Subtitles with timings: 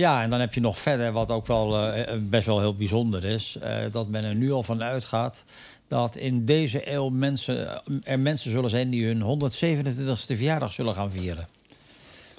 [0.00, 3.24] Ja, en dan heb je nog verder, wat ook wel eh, best wel heel bijzonder
[3.24, 5.44] is, eh, dat men er nu al van uitgaat
[5.88, 11.10] dat in deze eeuw mensen, er mensen zullen zijn die hun 127e verjaardag zullen gaan
[11.10, 11.48] vieren.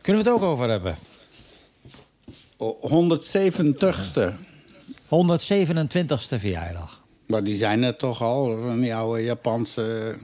[0.01, 0.95] Kunnen we het ook over hebben?
[2.57, 4.33] O, 170ste.
[5.05, 6.99] 127ste verjaardag.
[7.25, 10.15] Maar die zijn er toch al, van die oude Japanse...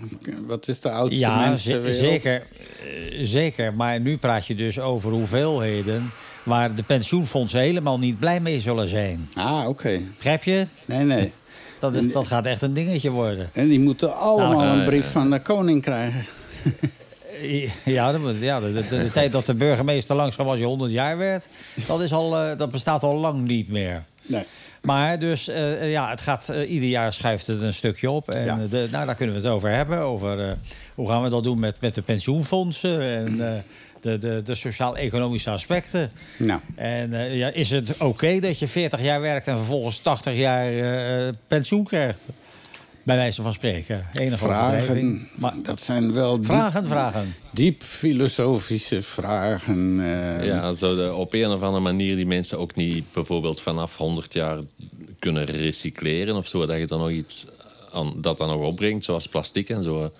[0.47, 1.99] Wat is de oudste Ja, mensen wereld?
[1.99, 3.73] zeker, eh, zeker.
[3.73, 6.11] Maar nu praat je dus over hoeveelheden...
[6.47, 9.29] waar de pensioenfondsen helemaal niet blij mee zullen zijn.
[9.33, 9.99] Ah, oké.
[10.15, 10.67] Begrijp je?
[10.85, 11.31] Nee, nee.
[11.79, 13.49] Dat, is, dat gaat echt een dingetje worden.
[13.53, 16.25] En die moeten allemaal Nou, een brief van de koning krijgen.
[17.85, 21.17] Ja, moet- ja de, de, de tijd dat de burgemeester langzaam als je 100 jaar
[21.17, 21.47] werd...
[21.87, 24.03] dat, is al, eh, dat bestaat al lang niet meer.
[24.25, 24.43] Nee.
[24.81, 28.31] Maar dus, eh, ja, het gaat, eh, ieder jaar schuift het een stukje op.
[28.31, 28.59] En Ja.
[28.69, 29.97] de, nou, daar kunnen we het over hebben.
[29.99, 30.51] Over eh,
[30.95, 33.53] hoe gaan we dat doen met, met de pensioenfondsen en eh,
[34.01, 36.11] de, de, de sociaal-economische aspecten.
[36.37, 40.35] Nou, En eh, ja, is het oké dat je 40 jaar werkt en vervolgens 80
[40.35, 42.25] jaar eh, pensioen krijgt?
[43.03, 44.05] Bij wijze van spreken.
[44.13, 45.27] Enige vragen.
[45.35, 47.33] Maar, dat zijn wel diep, vragen, vragen.
[47.51, 49.99] diep filosofische vragen.
[49.99, 50.45] eh.
[50.45, 54.57] Ja, zouden op een of andere manier die mensen ook niet bijvoorbeeld vanaf 100 jaar
[55.19, 57.45] kunnen recycleren of zo, dat je dan nog iets
[57.91, 60.11] aan, dat dan nog opbrengt, zoals plastic en zo.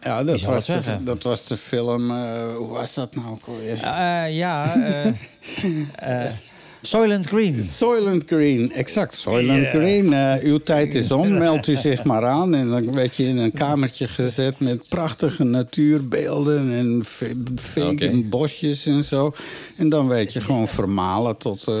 [0.00, 2.10] Ja, dat was, de, dat was de film...
[2.10, 3.38] eh, hoe was dat nou?
[3.82, 4.74] Eh, ja,
[5.96, 6.24] eh,
[6.82, 7.64] Soylent Green.
[7.64, 9.14] Soylent Green, exact.
[9.14, 10.12] Soylent Green.
[10.12, 12.54] Eh, uw tijd is om, meldt u zich maar aan.
[12.54, 18.86] En dan werd je in een kamertje gezet met prachtige natuurbeelden en ve- vegan bosjes
[18.86, 19.32] en zo.
[19.76, 21.64] En dan werd je gewoon vermalen tot...
[21.68, 21.74] eh,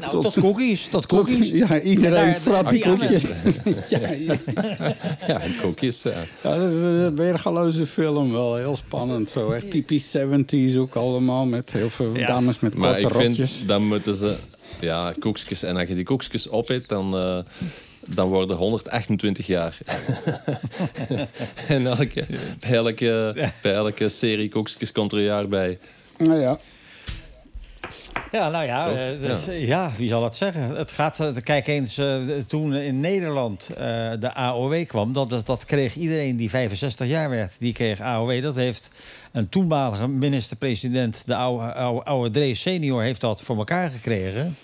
[0.00, 1.48] Nou, tot cookies, tot tot- cookies.
[1.50, 3.32] ja, iedereen frat die koekjes.
[3.88, 4.34] ja, ja.
[5.26, 6.02] Ja, koekjes.
[6.02, 6.10] Ja.
[6.42, 9.30] Ja, dat is een weergaloze film, wel heel spannend.
[9.30, 12.26] Zo echt typisch 70s ook allemaal, met heel veel Ja.
[12.26, 13.08] dames met korte ik
[13.66, 14.36] dan moeten ze...
[14.80, 15.62] Ja, koekjes.
[15.62, 17.38] En als je die koekjes opeet, dan, eh,
[18.06, 19.78] dan worden 128 jaar.
[21.68, 22.26] en elke,
[22.60, 25.78] bij, elke, bij elke serie koekjes komt er een jaar bij.
[26.18, 26.58] Nou ja,
[28.32, 29.90] Ja, nou ja, dus, ja.
[29.96, 30.76] wie zal het zeggen?
[30.76, 33.76] Het gaat, eh, kijk eens, eh, toen in Nederland eh,
[34.20, 38.42] de AOW kwam, dat, dat, dat kreeg iedereen die 65 jaar werd, die kreeg AOW.
[38.42, 38.90] Dat heeft
[39.32, 44.56] een toenmalige minister-president, de oude, oude, oude Drees senior, heeft dat voor elkaar gekregen.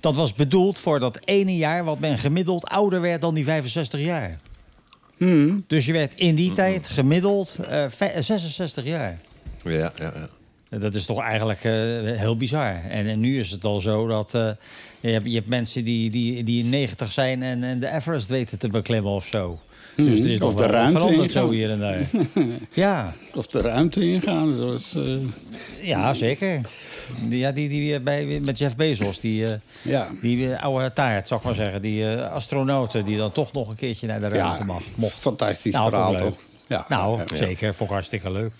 [0.00, 4.00] Dat was bedoeld voor dat ene jaar wat men gemiddeld ouder werd dan die 65
[4.00, 4.38] jaar.
[5.66, 9.18] Dus je werd in die tijd gemiddeld eh, vij- 66 jaar.
[9.64, 10.28] Ja, ja, ja.
[10.70, 11.72] Dat is toch eigenlijk eh,
[12.18, 12.80] heel bizar.
[12.88, 14.50] En, en nu is het al zo dat eh,
[15.00, 18.58] je, hebt, je hebt mensen die, die, die 90 zijn en, en de Everest weten
[18.58, 19.58] te beklimmen of zo.
[19.96, 21.28] Dus er is of de ruimte ingaan.
[21.30, 22.00] zo hier en daar.
[22.72, 24.94] ja, of de ruimte ingaan, zoals...
[24.94, 25.02] eh,
[25.80, 26.60] ja, zeker.
[27.28, 29.46] Ja, die, die bij, met Jeff Bezos, die,
[29.82, 30.08] ja.
[30.20, 31.82] die eh, oude taart, zou ik maar zeggen.
[31.82, 34.82] Die astronauten die dan toch nog een keertje naar de ruimte mag.
[34.94, 35.14] Mocht.
[35.14, 36.34] Fantastisch Nou, verhaal, toch?
[36.66, 36.86] Ja.
[36.88, 37.34] Nou, ja.
[37.36, 37.74] zeker.
[37.74, 38.52] Vond ik hartstikke leuk.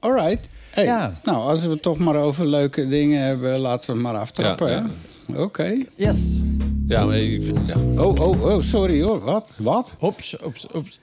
[0.00, 0.48] All right.
[0.78, 1.20] Hey, Ja.
[1.24, 4.70] Nou, als we het toch maar over leuke dingen hebben, laten we het maar aftrappen.
[4.70, 4.86] Ja,
[5.26, 5.42] hè?
[5.42, 5.76] Oké.
[5.96, 6.42] Yes.
[6.86, 7.58] ja, maar ik vind...
[7.66, 8.02] Ja.
[8.02, 9.20] Oh, oh, oh, sorry hoor.
[9.20, 9.52] Wat?
[9.56, 9.92] Wat?
[10.00, 10.98] Oeps, oeps, oeps.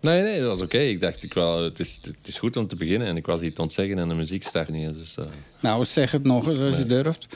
[0.00, 0.78] Nee, nee, dat was oké.
[0.78, 3.08] Ik dacht, ik wel, het, is, het is goed om te beginnen.
[3.08, 4.94] En ik was iets ontzeggen en de muziek start niet.
[4.94, 5.24] Dus, eh,
[5.60, 7.26] Nou, zeg het nog eens als je durft.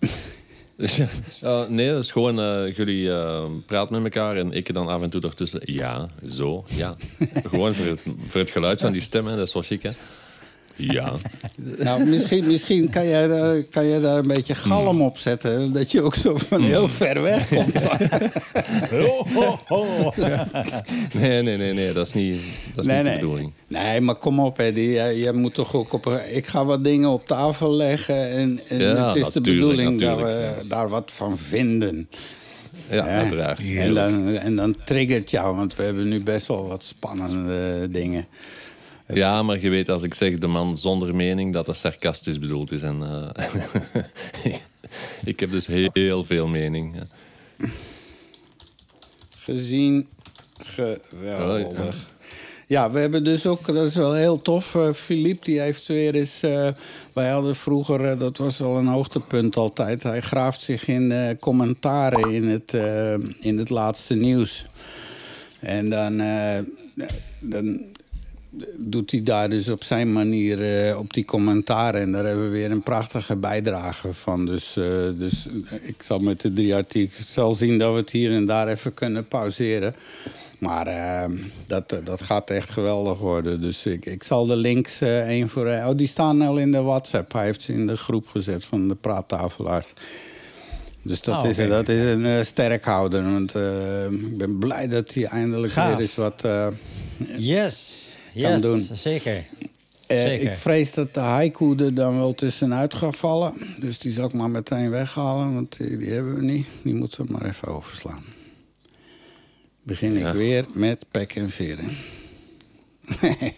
[0.76, 0.98] dus.
[1.40, 5.02] Eh, nee, dat is gewoon, eh, jullie eh, praten met elkaar en ik dan af
[5.02, 5.60] en toe ertussen.
[5.64, 6.96] Ja, zo, ja.
[7.50, 9.90] gewoon voor het, voor het geluid van die stemmen, dat is wel chic, hè?
[10.90, 11.12] Ja.
[11.78, 15.72] Nou, misschien, misschien kan, jij daar, kan jij daar een beetje galm op zetten.
[15.72, 17.72] Dat je ook zo van heel ver weg komt.
[21.12, 22.40] Nee, nee, nee, nee, dat is niet,
[22.74, 23.14] dat is Nee, niet nee.
[23.14, 23.52] de bedoeling.
[23.66, 24.90] Nee, maar kom op, Eddie.
[24.90, 26.22] Jij, jij moet toch ook op...
[26.32, 28.30] Ik ga wat dingen op tafel leggen.
[28.30, 32.08] En, en Ja, het is de natuurlijk, bedoeling dat we daar wat van vinden.
[32.90, 33.18] Ja, hè?
[33.18, 33.62] uiteraard.
[33.76, 38.26] En dan, en dan triggert jou, want we hebben nu best wel wat spannende dingen.
[39.14, 42.70] Ja, maar je weet als ik zeg de man zonder mening, dat dat sarcastisch bedoeld
[42.72, 42.82] is.
[42.82, 43.02] En,
[43.34, 43.54] eh,
[45.24, 46.96] ik heb dus heel, heel veel mening.
[49.36, 50.08] Gezien,
[50.64, 51.66] geweldig.
[51.66, 51.90] Oh, ja.
[52.66, 54.74] Ja, we hebben dus ook, dat is wel heel tof.
[54.74, 56.42] eh Philippe, die heeft weer eens.
[56.42, 56.68] eh,
[57.14, 60.02] wij hadden vroeger, eh, dat was wel een hoogtepunt altijd.
[60.02, 64.66] Hij graaft zich in eh, commentaren in het, eh, in het laatste nieuws.
[65.58, 66.58] En dan, eh,
[67.40, 67.80] dan
[68.76, 72.00] doet hij daar dus op zijn manier uh, op die commentaren.
[72.00, 74.46] En daar hebben we weer een prachtige bijdrage van.
[74.46, 74.84] Dus, uh,
[75.18, 75.46] dus
[75.82, 78.94] ik zal met de drie artikels zal zien dat we het hier en daar even
[78.94, 79.94] kunnen pauzeren.
[80.58, 83.60] Maar uh, dat, dat gaat echt geweldig worden.
[83.60, 85.66] Dus ik, ik zal de links één voor...
[85.66, 87.32] oh, die staan al in de WhatsApp.
[87.32, 89.92] Hij heeft ze in de groep gezet van de praattafelaars.
[91.02, 93.22] Dus dat, oh, is, dat is een uh, sterkhouder.
[93.22, 95.90] Want uh, ik ben blij dat hij eindelijk Gaaf.
[95.90, 96.66] weer eens wat uh,
[97.36, 98.10] yes.
[98.32, 98.80] Yes, doen.
[98.80, 99.44] Zeker.
[100.08, 100.50] zeker.
[100.50, 103.54] Ik vrees dat de haiku er dan wel tussenuit gaat vallen.
[103.80, 106.66] Dus die zal ik maar meteen weghalen, want die, die hebben we niet.
[106.82, 108.24] Die moeten we maar even overslaan.
[109.82, 111.90] Begin ik weer met pek en veren.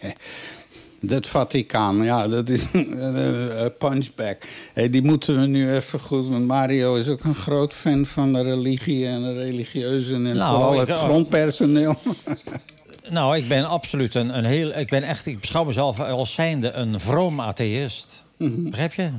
[1.07, 4.37] Het Vaticaan, ja, dat is een punchback.
[4.73, 6.27] Hey, die moeten we nu even goed...
[6.27, 10.25] Want Mario is ook een groot fan van de religie en de religieuzen...
[10.25, 11.95] en nou, vooral het grondpersoneel.
[13.09, 14.77] Nou, ik ben absoluut een, een heel...
[14.77, 15.25] Ik ben echt...
[15.25, 18.23] Ik beschouw mezelf als zijnde een vroom atheïst.
[18.37, 19.09] Mm Begrijp je?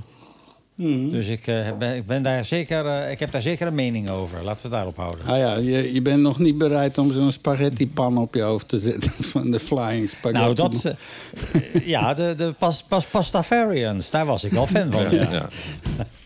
[0.76, 1.10] Mhm.
[1.10, 4.10] Dus ik, uh, ben, ik, ben daar zeker, uh, ik heb daar zeker een mening
[4.10, 4.42] over.
[4.42, 5.26] Laten we het daarop houden.
[5.26, 8.78] Ah ja, je, je bent nog niet bereid om zo'n spaghetti-pan op je hoofd te
[8.78, 9.12] zetten...
[9.32, 10.40] van de Flying Spaghetti.
[10.40, 10.84] Nou, dat...
[10.84, 15.14] Uh, ja, de, de pas, pas, Pastafarians, daar was ik wel fan van.
[15.14, 15.30] ja.
[15.30, 15.48] ja.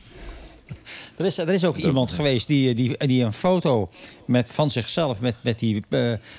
[1.21, 3.91] Er is, er is ook iemand geweest die, die, die een foto
[4.25, 5.21] met, van zichzelf...
[5.21, 5.83] met, met die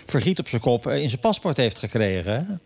[0.05, 2.61] vergiet op zijn kop in zijn paspoort heeft gekregen.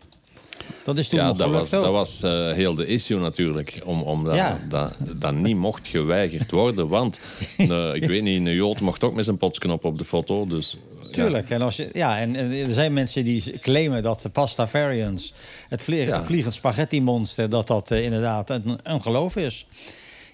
[0.84, 3.80] Dat is toen ja, dat was, dat was uh, heel de issue natuurlijk.
[3.84, 4.60] Om, om dat, ja.
[4.68, 6.88] dat, dat, niet mocht geweigerd worden.
[6.88, 7.20] Want
[7.58, 10.46] uh, ik weet niet, een Jood mocht ook met zijn potsknop op de foto.
[10.46, 10.76] Dus,
[11.12, 11.48] Tuurlijk.
[11.48, 11.54] Ja.
[11.54, 15.32] En, als je, ja, en, er zijn mensen die claimen dat de Pastafarians...
[15.68, 17.48] het vlieg, vliegend spaghetti monster...
[17.48, 19.66] dat dat inderdaad een, een geloof is.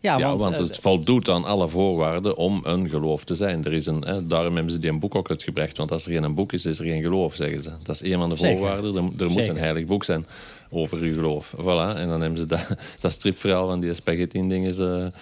[0.03, 3.65] Ja, want, want, het voldoet aan alle voorwaarden om een geloof te zijn.
[3.65, 5.77] Er is een, hè, daarom hebben ze die een boek ook uitgebracht.
[5.77, 7.71] Want als er geen boek is, is er geen geloof, zeggen ze.
[7.83, 8.97] Dat is een van de voorwaarden.
[8.97, 10.27] Er, er moet een heilig boek zijn
[10.71, 11.55] over uw geloof.
[11.61, 11.97] Voilà.
[11.97, 12.67] En dan hebben ze dat,
[13.01, 14.75] dat stripverhaal van die spaghetti-dingen.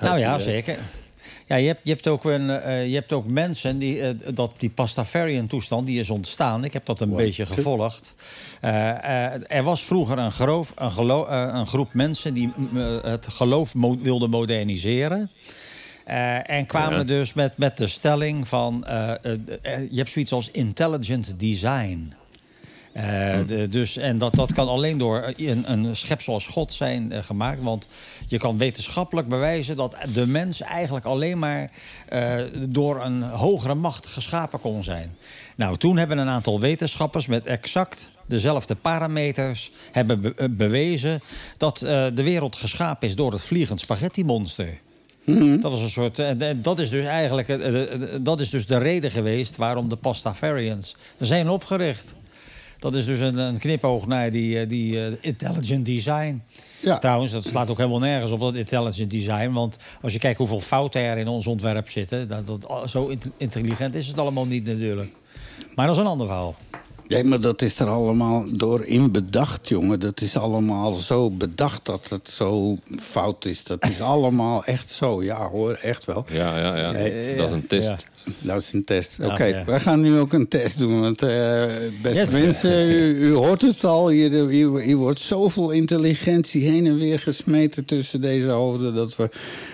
[0.00, 0.78] nou ja, zeker.
[1.52, 4.52] Ja, je hebt, je hebt, ook, een, uh, je hebt ook mensen die uh, dat
[4.56, 6.64] die pastafarian toestand die is ontstaan.
[6.64, 8.14] Ik heb dat een beetje gevolgd.
[8.64, 12.52] Uh, er was vroeger een, groof, een, een groep mensen die
[13.02, 15.30] het geloof mo wilden moderniseren.
[16.44, 18.84] en kwamen dus met, met de stelling van
[19.90, 22.12] je hebt zoiets als intelligent design.
[22.96, 23.02] Uh,
[23.46, 27.18] de, dus, en dat, dat kan alleen door een, een schepsel als God zijn uh,
[27.22, 27.62] gemaakt.
[27.62, 27.88] Want
[28.26, 31.70] je kan wetenschappelijk bewijzen dat de mens eigenlijk alleen maar
[32.12, 32.34] uh,
[32.68, 35.16] door een hogere macht geschapen kon zijn.
[35.56, 41.20] Nou, toen hebben een aantal wetenschappers met exact dezelfde parameters hebben be bewezen
[41.56, 44.76] dat de wereld geschapen is door het vliegend spaghetti-monster.
[45.24, 46.22] Mm Dat was een soort.
[46.64, 47.58] dat is dus eigenlijk.
[48.24, 52.16] dat is dus de reden geweest waarom de Pastafarians zijn opgericht.
[52.82, 56.42] Dat is dus een, een knipoog naar die, eh, die uh, intelligent design.
[56.80, 56.98] Ja.
[56.98, 59.50] Trouwens, dat slaat ook helemaal nergens op dat intelligent design.
[59.50, 62.28] Want als je kijkt hoeveel fouten er in ons ontwerp zitten...
[62.28, 65.10] Dat, dat, zo intelligent is het allemaal niet natuurlijk.
[65.74, 66.54] Maar dat is een ander verhaal.
[67.12, 70.00] Nee, maar dat is er allemaal door in bedacht, jongen.
[70.00, 73.64] Dat is allemaal zo bedacht dat het zo fout is.
[73.64, 75.22] Dat is allemaal echt zo.
[75.22, 76.24] Ja hoor, echt wel.
[76.28, 76.92] Ja, ja, ja.
[77.36, 78.06] Dat is een test.
[78.42, 79.18] Dat is een test.
[79.20, 81.00] Oké, okay, wij gaan nu ook een test doen.
[81.00, 81.64] Want uh,
[82.02, 84.08] beste mensen, u, u, hoort het al.
[84.08, 88.94] Hier, hier, hier, wordt zoveel intelligentie heen en weer gesmeten tussen deze hoofden.
[88.94, 89.30] Dat we,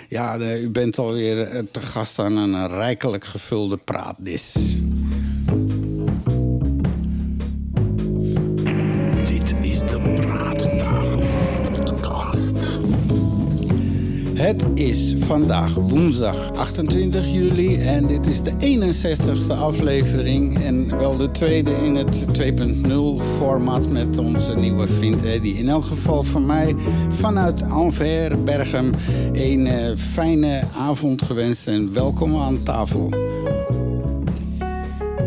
[0.08, 4.54] ja, u bent alweer eh, te gast aan een rijkelijk gevulde praatdis.
[14.38, 20.64] Het is vandaag woensdag 28 juli en dit is de 61ste aflevering.
[20.64, 25.54] En wel de tweede in het 2.0 format met onze nieuwe vriend Eddie.
[25.54, 26.74] In elk geval van mij
[27.08, 28.94] vanuit Anvers, Bergen,
[29.32, 33.10] een uh, fijne avond gewenst en welkom aan tafel.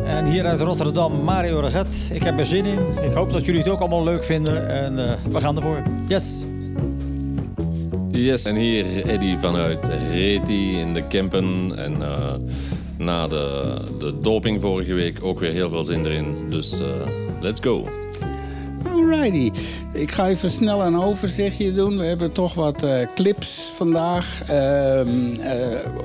[0.05, 2.09] En hier uit Rotterdam, Mario Reget.
[2.11, 2.79] Ik heb er zin in.
[3.01, 4.69] Ik hoop dat jullie het ook allemaal leuk vinden.
[4.69, 5.81] En uh, we gaan ervoor.
[6.07, 6.50] Yes!
[8.11, 11.77] Yes, en hier Eddy vanuit Reti in de Kempen.
[11.77, 12.25] En uh,
[12.97, 16.49] na de, de doping vorige week ook weer heel veel zin erin.
[16.49, 16.87] Dus uh,
[17.41, 17.87] let's go.
[18.93, 19.51] Alrighty.
[19.93, 21.97] Ik ga even snel een overzichtje doen.
[21.97, 24.41] We hebben toch wat uh, clips vandaag.
[24.49, 25.01] Uh,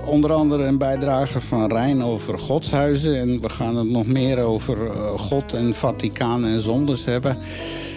[0.06, 3.20] onder andere een bijdrage van Rijn over godshuizen.
[3.20, 4.76] En we gaan het nog meer over
[5.16, 7.38] God en Vaticaan en zondes hebben.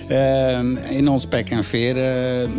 [0.10, 2.50] Ehm, in ons pek en veer uh,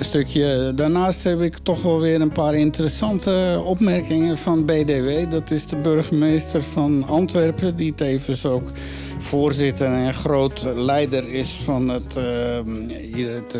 [0.00, 0.72] stukje.
[0.74, 5.30] Daarnaast heb ik toch wel weer een paar interessante opmerkingen van BDW.
[5.30, 8.70] Dat is de burgemeester van Antwerpen, die tevens ook
[9.24, 12.24] voorzitter en groot leider is van het, uh,
[13.34, 13.56] het,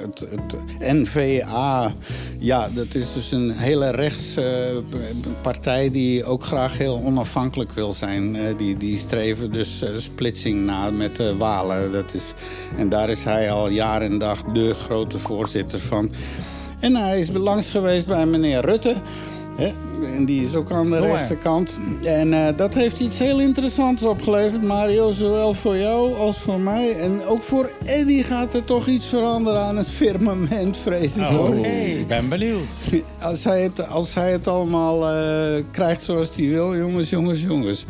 [0.00, 1.94] het, het, NVA.
[2.38, 8.36] Ja, dat is dus een hele rechtspartij die ook graag heel onafhankelijk wil zijn.
[8.56, 11.92] die, die streven dus splitsing na met Walen.
[11.92, 12.32] Dat is,
[12.76, 16.12] en daar is hij al jaar en dag de grote voorzitter van.
[16.80, 18.94] En hij is langs geweest bij meneer Rutte.
[19.56, 19.72] Hè?
[20.16, 21.78] En die is ook aan de rechtse kant.
[22.02, 25.12] En uh, dat heeft iets heel interessants opgeleverd, Mario.
[25.12, 26.92] Zowel voor jou als voor mij.
[26.92, 31.30] En ook voor Eddie gaat er toch iets veranderen aan het firmament, vrees ik.
[31.30, 31.66] Oh,
[31.98, 32.72] ik ben benieuwd.
[33.20, 37.86] Als hij het, als hij het allemaal uh, krijgt zoals hij wil, jongens, jongens, jongens.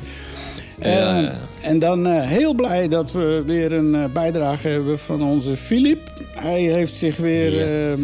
[0.83, 1.33] Ja.
[1.63, 6.11] En dan uh, heel blij dat we weer een uh, bijdrage hebben van onze Filip.
[6.35, 7.99] Hij heeft zich weer yes.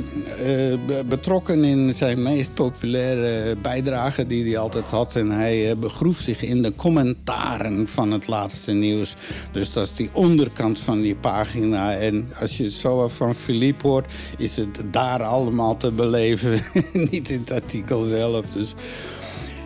[0.47, 5.16] uh, betrokken in zijn meest populaire bijdrage die hij altijd had.
[5.16, 9.14] En hij begroef zich in de commentaren van het laatste nieuws.
[9.52, 11.94] Dus dat is die onderkant van die pagina.
[11.94, 16.61] En als je zo van Filip hoort, is het daar allemaal te beleven.
[17.11, 18.47] Niet in het artikel zelf.
[18.47, 18.75] Dus...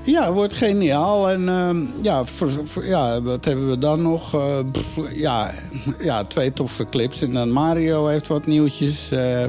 [0.04, 1.30] Ja, het wordt geniaal.
[1.30, 4.34] En uh, ja, voor, voor, ja, wat hebben we dan nog?
[4.34, 5.54] Uh, pff, ja,
[5.98, 7.22] ja, twee toffe clips.
[7.22, 9.12] En dan Mario heeft wat nieuwtjes.
[9.12, 9.44] Uh,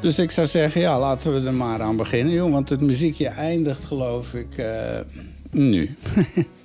[0.00, 2.52] dus ik zou zeggen, ja, laten we er maar aan beginnen, joh.
[2.52, 4.64] Want het muziekje eindigt, geloof ik,
[5.50, 5.94] nu.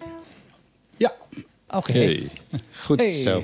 [0.97, 1.11] ja.
[1.67, 1.77] Oké.
[1.77, 1.93] Okay.
[1.93, 2.29] Hey.
[2.83, 3.21] Goed hey.
[3.21, 3.43] zo.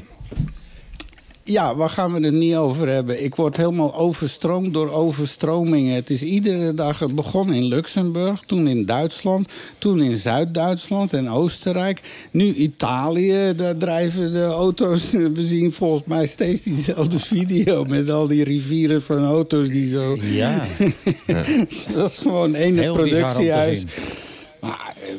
[1.48, 3.24] Ja, waar gaan we het niet over hebben?
[3.24, 5.96] Ik word helemaal overstroomd door overstromingen.
[5.96, 9.48] Het is iedere dag het begonnen in Luxemburg, toen in Duitsland,
[9.78, 12.02] toen in Zuid-Duitsland en Oostenrijk.
[12.32, 15.12] Nu Italië, daar drijven de auto's.
[15.12, 20.18] We zien volgens mij steeds diezelfde video met al die rivieren van auto's die zo.
[20.22, 20.66] Ja.
[21.96, 23.86] Dat is gewoon één productiehuis.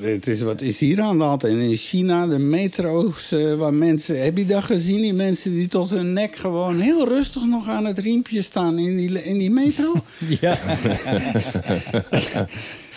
[0.01, 1.45] Het is, wat is hier aan de hand?
[1.45, 4.23] En in China, de metro's uh, waar mensen...
[4.23, 5.01] Heb je dat gezien?
[5.01, 8.97] Die mensen die tot hun nek gewoon heel rustig nog aan het riempje staan in
[8.97, 9.93] die, in die metro?
[10.41, 10.59] Ja.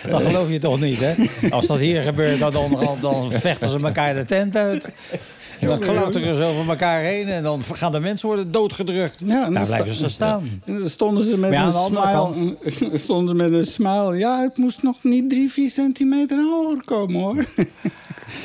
[0.09, 1.13] Dat geloof je toch niet, hè?
[1.49, 4.89] Als dat hier gebeurt, dan, dan, dan vechten ze elkaar de tent uit.
[5.59, 9.23] En dan klauteren ze over elkaar heen en dan gaan de mensen worden doodgedrukt.
[9.25, 10.61] Ja, en dan blijven ze staan.
[10.65, 12.55] En dan stonden ze met een smile.
[12.97, 14.17] stonden ze met een smile.
[14.17, 17.45] Ja, het moest nog niet drie, vier centimeter hoger komen, hoor.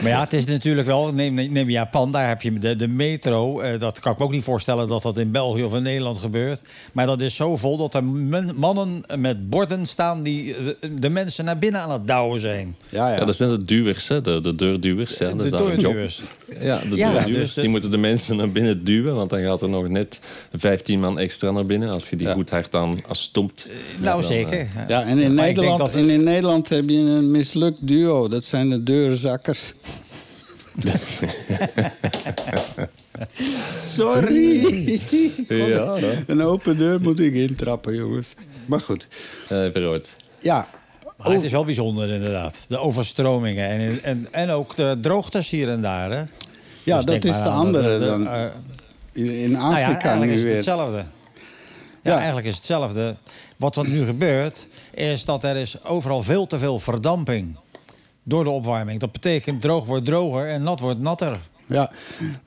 [0.02, 3.62] Maar ja, het is natuurlijk wel, neem, neem Japan, daar heb je de, de metro.
[3.62, 6.18] Uh, dat kan ik me ook niet voorstellen dat dat in België of in Nederland
[6.18, 6.62] gebeurt.
[6.92, 11.44] Maar dat is zo vol dat er mannen met borden staan die de, de mensen
[11.44, 12.76] naar binnen aan het douwen zijn.
[12.88, 13.16] Ja, ja.
[13.16, 14.20] ja dat zijn de duwers, hè?
[14.20, 15.18] De, de deurduwers.
[15.18, 15.36] Hè?
[15.36, 16.22] De deurduwers.
[16.60, 17.24] Ja, de ja.
[17.24, 20.20] Dus die moeten de mensen naar binnen duwen, want dan gaat er nog net
[20.52, 23.64] 15 man extra naar binnen als je die goed hard aan als stomt.
[23.66, 24.60] Uh, nou, dan, zeker.
[24.60, 25.94] Uh, ja, en in, Nederland, dat...
[25.94, 28.28] en in Nederland heb je een mislukt duo.
[28.28, 29.72] Dat zijn de deurzakkers.
[33.96, 35.00] Sorry.
[35.48, 35.96] Ja,
[36.26, 38.34] een open deur moet ik intrappen, jongens.
[38.66, 39.06] Maar goed.
[39.52, 39.96] Uh,
[40.40, 40.68] ja.
[41.24, 42.64] Maar het is wel bijzonder, inderdaad.
[42.68, 46.10] De overstromingen en, en, en ook de droogtes hier en daar.
[46.10, 46.22] Hè?
[46.82, 48.22] Ja, dus dat is de andere de, de, dan.
[48.22, 48.44] Uh,
[49.12, 50.54] in Afrika nou ja, eigenlijk nu is het weer.
[50.54, 50.96] hetzelfde.
[50.96, 51.04] Ja,
[52.12, 53.16] ja, eigenlijk is hetzelfde.
[53.56, 57.56] Wat er nu gebeurt, is dat er is overal veel te veel verdamping
[58.22, 59.00] door de opwarming.
[59.00, 61.38] Dat betekent droog wordt droger en nat wordt natter.
[61.66, 61.92] Ja,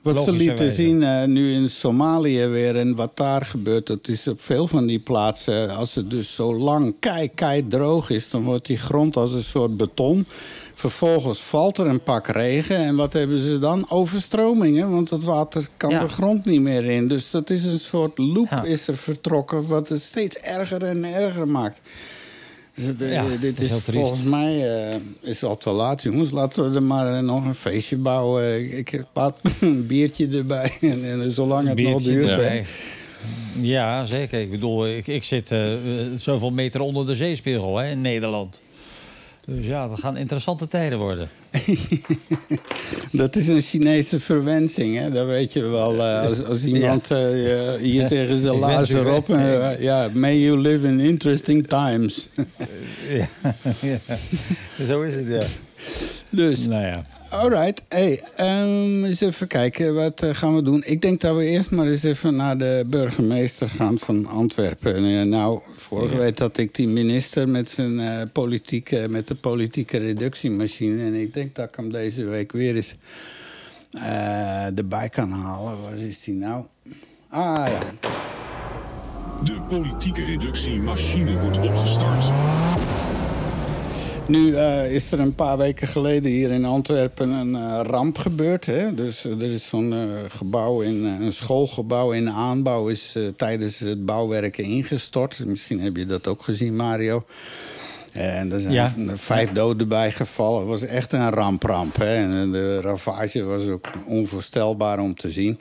[0.02, 3.86] wat ze lieten zien uh, nu in Somalië weer en wat daar gebeurt...
[3.86, 5.76] dat is op veel van die plaatsen...
[5.76, 8.30] als het dus zo lang kei, kei droog is...
[8.30, 10.26] dan wordt die grond als een soort beton.
[10.74, 12.76] Vervolgens valt er een pak regen.
[12.76, 13.90] En wat hebben ze dan?
[13.90, 16.00] Overstromingen, want het water kan ja.
[16.00, 17.08] de grond niet meer in.
[17.08, 18.62] Dus dat is een soort loop ja.
[18.62, 19.66] is er vertrokken...
[19.66, 21.80] wat het steeds erger en erger maakt.
[22.78, 26.30] Dus ja, dit is, is volgens mij uh, is al te laat, jongens.
[26.30, 28.76] Laten we er maar uh, nog een feestje bouwen.
[28.78, 29.06] Ik heb
[29.60, 30.72] een biertje erbij.
[30.80, 32.30] en, en zolang het nog duurt.
[32.30, 32.62] Ja.
[33.60, 34.40] ja, zeker.
[34.40, 35.72] Ik bedoel, ik, ik zit uh,
[36.14, 38.60] zoveel meter onder de zeespiegel hè, in Nederland.
[39.50, 41.28] Dus ja, dat gaan interessante tijden worden.
[43.12, 45.10] dat is een Chinese verwensing, hè?
[45.10, 45.94] Dat weet je wel.
[45.94, 47.30] Uh, als, als, iemand ja.
[47.30, 49.28] uh, hier tegen zijn lazer op...
[49.28, 52.28] Uh, ja, may you live in interesting times.
[53.18, 53.28] ja,
[53.80, 55.42] ja, zo is het, ja.
[56.38, 57.02] Dus, nou ja.
[57.30, 60.82] Alright, hey, um, eens even kijken, wat uh, gaan we doen?
[60.86, 65.04] Ik denk dat we eerst maar eens even naar de burgemeester gaan van Antwerpen.
[65.04, 66.20] Uh, nou, vorige ja.
[66.20, 71.04] week had ik die minister met, zijn, uh, politieke, met de politieke reductiemachine.
[71.04, 72.94] En ik denk dat ik hem deze week weer eens
[74.76, 75.80] erbij kan halen.
[75.82, 76.64] Waar is die nou?
[77.28, 77.80] Ah ja.
[79.44, 82.24] De politieke reductiemachine wordt opgestart.
[84.28, 88.66] Nu uh, is er een paar weken geleden hier in Antwerpen een uh, ramp gebeurd.
[88.66, 88.94] Hè?
[88.94, 89.94] Dus uh, er is zo'n
[90.28, 92.88] gebouw, in, een schoolgebouw in aanbouw...
[92.88, 95.44] is tijdens het bouwwerken ingestort.
[95.44, 97.24] Misschien heb je dat ook gezien, Mario.
[98.12, 98.94] En er zijn ja.
[99.14, 100.60] vijf doden bijgevallen.
[100.60, 101.96] Het was echt een rampramp.
[101.96, 102.14] Hè?
[102.14, 105.58] En de ravage was ook onvoorstelbaar om te zien.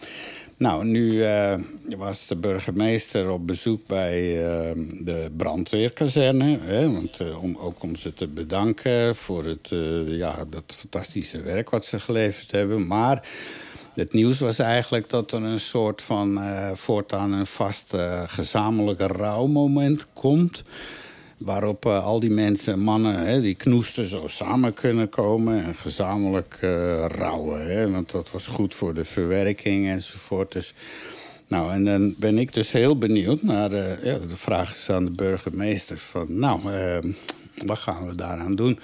[0.57, 1.53] Nou, nu uh,
[1.97, 6.57] was de burgemeester op bezoek bij uh, de brandweerkazerne.
[6.59, 9.69] Hè, want, uh, om, ook om ze te bedanken voor het,
[10.05, 12.87] ja, dat fantastische werk wat ze geleverd hebben.
[12.87, 13.27] Maar
[13.93, 16.39] het nieuws was eigenlijk dat er een soort van
[16.73, 17.93] voortaan een vast
[18.27, 20.63] gezamenlijke rouwmoment komt
[21.37, 26.59] waarop uh, al die mensen, mannen, hè, die knoesten zo samen kunnen komen en gezamenlijk
[26.63, 27.67] uh, rouwen.
[27.67, 30.51] Hè, want dat was goed voor de verwerking enzovoort.
[30.51, 30.73] Dus,
[31.47, 35.11] nou, en dan ben ik dus heel benieuwd naar uh, ja, de vraag aan de
[35.11, 36.59] burgemeester: van, nou,
[37.65, 38.79] wat gaan we daaraan doen?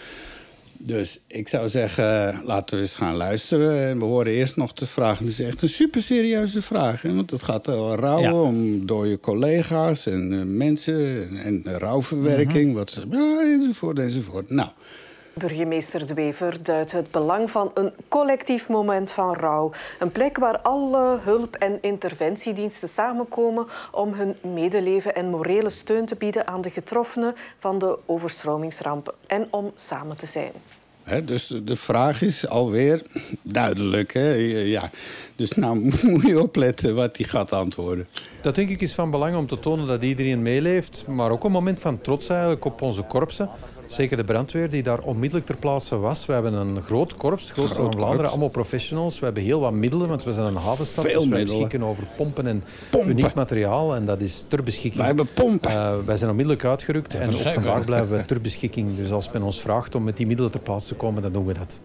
[0.86, 3.88] Dus ik zou zeggen, laten we eens gaan luisteren.
[3.88, 5.20] En we horen eerst nog de vraag.
[5.20, 7.02] Het is echt een super serieuze vraag.
[7.02, 7.14] Hè?
[7.16, 8.42] Want het gaat wel rouwen ja.
[8.42, 11.30] om door je collega's en uh, mensen.
[11.30, 12.68] En, en rouwverwerking.
[12.68, 14.50] Mm Wat ze, ja, enzovoort, enzovoort.
[14.50, 14.70] Nou.
[15.34, 19.72] Burgemeester De Wever duidt het belang van een collectief moment van rouw.
[20.00, 26.16] Een plek waar alle hulp- en interventiediensten samenkomen om hun medeleven en morele steun te
[26.16, 30.52] bieden aan de getroffenen van de overstromingsrampen en om samen te zijn.
[31.04, 33.02] He, dus de vraag is alweer
[33.42, 34.14] duidelijk.
[34.14, 34.32] Hè?
[34.34, 34.90] Ja.
[35.36, 38.08] Dus nou moet je opletten wat hij gaat antwoorden.
[38.42, 41.06] Dat denk ik is van belang om te tonen dat iedereen meeleeft.
[41.08, 43.50] Maar ook een moment van trots eigenlijk op onze korpsen.
[43.94, 46.26] Zeker de brandweer die daar onmiddellijk ter plaatse was.
[46.26, 49.20] We hebben een groot korps, het grootste van Vlaanderen, allemaal professionals.
[49.20, 51.06] We hebben heel wat middelen, want we zijn een havenstad.
[51.06, 53.10] Veel dus wij beschikken over pompen en pompen.
[53.10, 53.96] uniek materiaal.
[53.96, 54.96] En dat is ter beschikking.
[54.96, 55.72] Wij hebben pompen.
[55.72, 57.14] Uh, wij zijn onmiddellijk uitgerukt.
[57.14, 58.98] En ook vandaag blijven we ter beschikking.
[58.98, 61.46] Dus als men ons vraagt om met die middelen ter plaatse te komen, dan doen
[61.46, 61.80] we dat.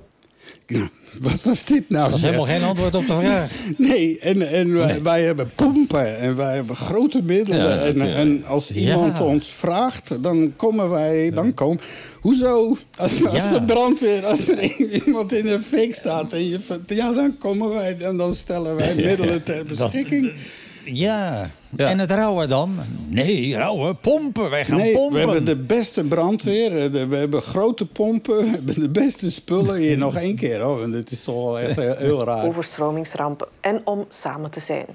[1.20, 2.08] Wat was dit nou?
[2.08, 3.52] Dat is helemaal geen antwoord op de vraag.
[3.76, 5.02] Nee, en, en wij, nee.
[5.02, 7.58] wij, hebben pompen en wij hebben grote middelen.
[7.58, 9.24] Ja, en, en, als iemand ja.
[9.24, 11.30] ons vraagt, dan komen wij...
[11.30, 11.80] Dan komen,
[12.20, 12.76] hoezo?
[12.96, 14.62] Als, als de brandweer, als er
[15.06, 16.32] iemand in een fik staat...
[16.32, 20.22] En je, ja, dan komen wij en dan stellen wij middelen ter beschikking.
[20.22, 21.50] Dat, ja.
[21.76, 21.88] Ja.
[21.88, 22.78] En het rouwen dan?
[23.08, 24.50] Nee, rouwen, pompen.
[24.50, 25.12] Wij gaan nee, pompen.
[25.12, 26.90] We hebben de beste brandweer.
[26.90, 28.36] We hebben grote pompen.
[28.44, 29.76] We hebben de beste spullen.
[29.76, 30.60] Hier nog één keer.
[30.60, 30.82] Hoor.
[30.82, 32.46] En dit is toch wel echt heel raar.
[32.46, 33.46] Overstromingsrampen.
[33.60, 34.86] En om samen te zijn.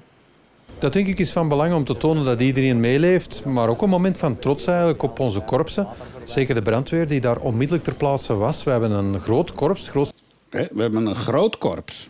[0.78, 3.44] Dat denk ik is van belang om te tonen dat iedereen meeleeft.
[3.44, 5.86] Maar ook een moment van trots eigenlijk op onze korpsen.
[6.24, 8.64] Zeker de brandweer die daar onmiddellijk ter plaatse was.
[8.64, 9.88] We hebben een groot korps.
[9.88, 10.12] Groot...
[10.50, 12.08] We hebben een groot korps.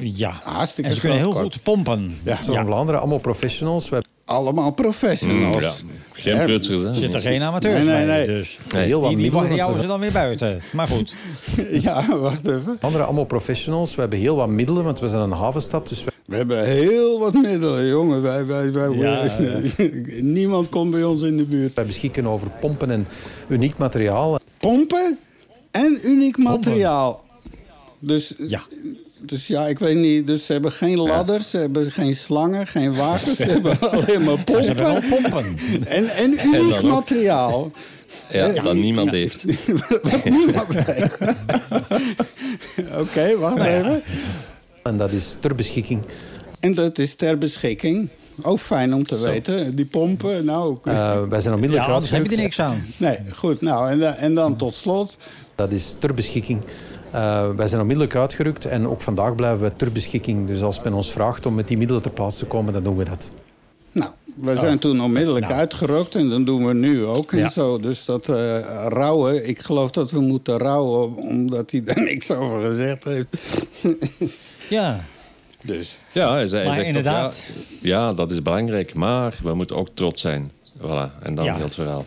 [0.00, 2.18] Ja, hartstikke en ze kunnen heel goed pompen.
[2.24, 2.42] Ja.
[2.42, 3.88] Vlaanderen, allemaal professionals.
[3.88, 5.82] We allemaal professionals.
[5.82, 6.36] Mm, ja.
[6.36, 6.88] Geen prutsers, hè?
[6.88, 8.26] Er zitten geen amateurs nee, nee, nee.
[8.26, 8.84] bij, dus nee.
[8.84, 10.60] Heel die, die jouwen ze dan weer buiten.
[10.72, 11.14] Maar goed.
[11.82, 12.78] ja, wacht even.
[12.80, 13.94] Andere allemaal professionals.
[13.94, 15.88] We hebben heel wat middelen, want we zijn een havenstad.
[15.88, 16.12] Dus we...
[16.26, 18.22] we hebben heel wat middelen, jongen.
[18.22, 19.60] Wij, wij, wij, ja, ja.
[20.20, 21.74] Niemand komt bij ons in de buurt.
[21.74, 23.06] Wij beschikken over pompen en
[23.48, 24.38] uniek materiaal.
[24.58, 25.18] Pompen
[25.70, 27.24] en uniek materiaal.
[27.98, 28.62] Dus ja.
[29.26, 30.26] Dus ja, ik weet niet.
[30.26, 33.36] Dus ze hebben geen ladders, ze hebben geen slangen, geen wagens.
[33.36, 34.64] Ze hebben alleen maar pompen.
[34.64, 35.44] Ze hebben wel pompen.
[35.86, 37.72] En, en uniek en materiaal.
[38.30, 39.16] Ja, dat niemand ja.
[39.16, 39.44] heeft.
[40.10, 41.18] Wat niemand heeft.
[42.78, 43.78] Oké, okay, wacht nou ja.
[43.78, 44.02] even.
[44.82, 46.02] En dat is ter beschikking.
[46.60, 48.08] En dat is ter beschikking.
[48.42, 49.24] Ook fijn om te Zo.
[49.24, 49.76] weten.
[49.76, 50.78] Die pompen, nou...
[50.84, 52.84] Uh, wij zijn onmiddellijk ja, anders heb je er niks aan.
[52.96, 53.60] Nee, goed.
[53.60, 55.16] Nou, en, en dan tot slot...
[55.54, 56.60] Dat is ter beschikking.
[57.14, 60.46] Uh, wij zijn onmiddellijk uitgerukt en ook vandaag blijven we ter beschikking.
[60.46, 62.96] Dus als men ons vraagt om met die middelen ter plaatse te komen, dan doen
[62.96, 63.30] we dat.
[63.92, 64.80] Nou, we zijn oh.
[64.80, 65.58] toen onmiddellijk nou.
[65.58, 67.48] uitgerukt en dat doen we nu ook en ja.
[67.48, 67.80] zo.
[67.80, 68.36] Dus dat uh,
[68.88, 73.36] rouwen, ik geloof dat we moeten rouwen omdat hij daar niks over gezegd heeft.
[74.68, 75.00] ja.
[75.62, 75.98] Dus.
[76.12, 77.30] Ja, hij zei, maar hij inderdaad.
[77.30, 80.52] Ook, ja, ja, dat is belangrijk, maar we moeten ook trots zijn.
[80.78, 81.54] Voilà, en dan Ja.
[81.54, 82.04] heel het verhaal.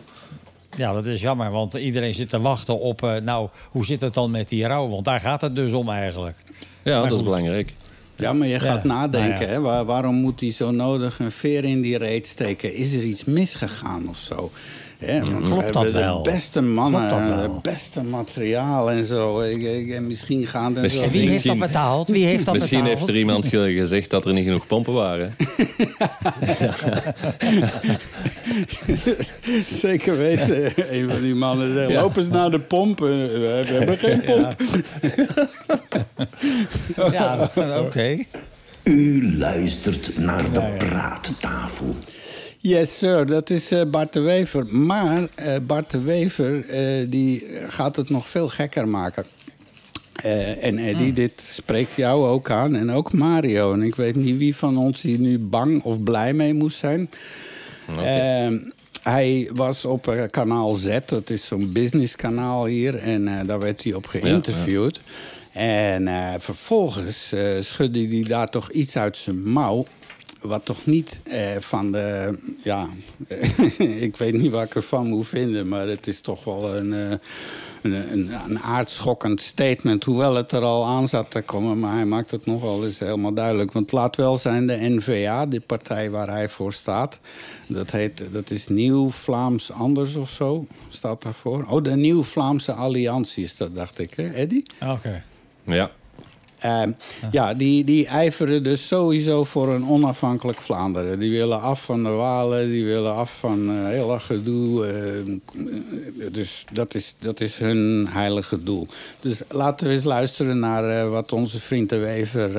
[0.78, 3.02] Ja, dat is jammer, want iedereen zit te wachten op...
[3.02, 4.88] eh, nou, hoe zit het dan met die rouw?
[4.88, 6.36] Want daar gaat het dus om eigenlijk.
[6.82, 7.72] Ja, Maar dat is belangrijk.
[8.16, 9.48] Ja, maar je gaat Ja, nadenken, nou ja.
[9.48, 9.60] hè?
[9.60, 12.74] Waar- waarom moet hij zo nodig een veer in die reet steken?
[12.74, 14.50] Is er iets misgegaan of zo?
[14.98, 16.22] We Klopt dat hebben wel?
[16.22, 17.42] De beste mannen, Klopt dat wel?
[17.42, 19.40] het beste materiaal en zo.
[19.40, 21.10] Ik, ik- en misschien gaan er Misschien- zo...
[21.10, 22.08] Wie heeft dat Misschien- betaald?
[22.08, 22.98] Wie heeft dat Misschien betaald?
[22.98, 25.34] heeft er iemand ge- gezegd dat er niet genoeg pompen waren.
[29.66, 30.72] Zeker weten.
[30.94, 32.00] Een van die mannen zegt, Ja.
[32.00, 32.98] loop eens naar de pomp.
[32.98, 34.54] We hebben- we hebben geen pomp.
[37.12, 38.18] Ja, oké.
[38.82, 41.96] U luistert naar de praattafel.
[42.60, 43.26] Yes, sir.
[43.26, 44.66] Dat is uh, Bart de Wever.
[44.66, 46.64] Maar uh, Bart de Wever
[47.10, 49.24] die gaat het nog veel gekker maken.
[50.60, 51.14] en Eddie, hmm.
[51.14, 52.76] dit spreekt jou ook aan.
[52.76, 53.72] En ook Mario.
[53.72, 57.10] En ik weet niet wie van ons hier nu bang of blij mee moest zijn.
[57.90, 58.44] Okay.
[58.44, 58.58] Ehm,
[59.02, 62.94] hij was op kanaal Z, dat is zo'n businesskanaal hier.
[62.94, 65.00] En daar werd hij op geïnterviewd.
[65.52, 66.08] En
[66.40, 69.86] vervolgens schudde hij daar toch iets uit zijn mouw
[70.40, 72.38] wat toch niet eh, van de.
[72.62, 72.88] Ja,
[74.06, 77.10] ik weet niet wat ik ervan moet vinden, maar het is toch wel een, uh,
[77.82, 80.04] een, een, een, aardschokkend statement.
[80.04, 82.98] Hoewel het er al aan zat te komen, maar hij maakt het nog wel eens
[82.98, 83.72] helemaal duidelijk.
[83.72, 87.18] Want laat wel zijn, de NVA, die partij waar hij voor staat,
[87.66, 91.64] dat, heet, dat is Nieuw Vlaams Anders of zo, staat daarvoor.
[91.68, 94.62] Oh, de Nieuw Vlaamse Alliantie is dat, dacht ik, hè, Eddie?
[94.80, 95.24] Oké.
[95.64, 95.90] Ja.
[96.64, 96.82] Uh,
[97.30, 101.18] ja, die, die ijveren dus sowieso voor een onafhankelijk Vlaanderen.
[101.18, 104.86] Die willen af van de Walen, die willen af van uh, heel erg gedoe.
[106.16, 108.86] Uh, dus dat is, dat is hun heilige doel.
[109.20, 112.52] Dus laten we eens luisteren naar wat onze vriend de Wever,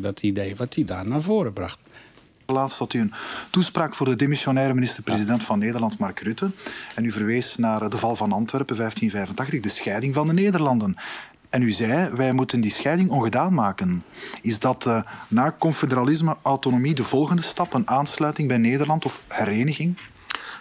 [0.00, 1.78] dat idee, wat hij daar naar voren bracht.
[2.46, 3.12] Laatst had u een
[3.50, 6.50] toespraak voor de demissionaire minister-president van Nederland, Mark Rutte.
[6.94, 10.96] En u verwees naar de val van Antwerpen 1585, de scheiding van de Nederlanden.
[11.56, 14.04] En u zei, wij moeten die scheiding ongedaan maken.
[14.42, 19.96] Is dat uh, na confederalisme, autonomie de volgende stap, een aansluiting bij Nederland of hereniging?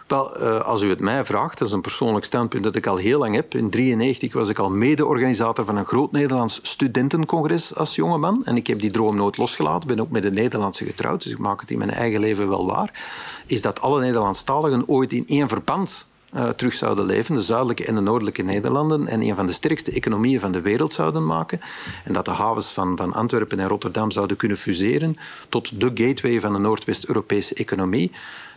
[0.08, 2.96] Wel, uh, als u het mij vraagt, dat is een persoonlijk standpunt dat ik al
[2.96, 3.54] heel lang heb.
[3.54, 8.46] In 1993 was ik al mede-organisator van een groot Nederlands studentencongres als jongeman.
[8.46, 9.88] En ik heb die droom nooit losgelaten.
[9.88, 12.66] ben ook met een Nederlandse getrouwd, dus ik maak het in mijn eigen leven wel
[12.66, 13.04] waar.
[13.46, 17.96] Is dat alle Nederlandstaligen ooit in één verband uh, terug zouden leven, de zuidelijke en
[17.96, 21.62] de noordelijke Nederlanden, en een van de sterkste economieën van de wereld zouden maken.
[22.04, 25.16] En dat de havens van, van Antwerpen en Rotterdam zouden kunnen fuseren
[25.50, 28.12] tot de gateway van de Noordwest-Europese economie.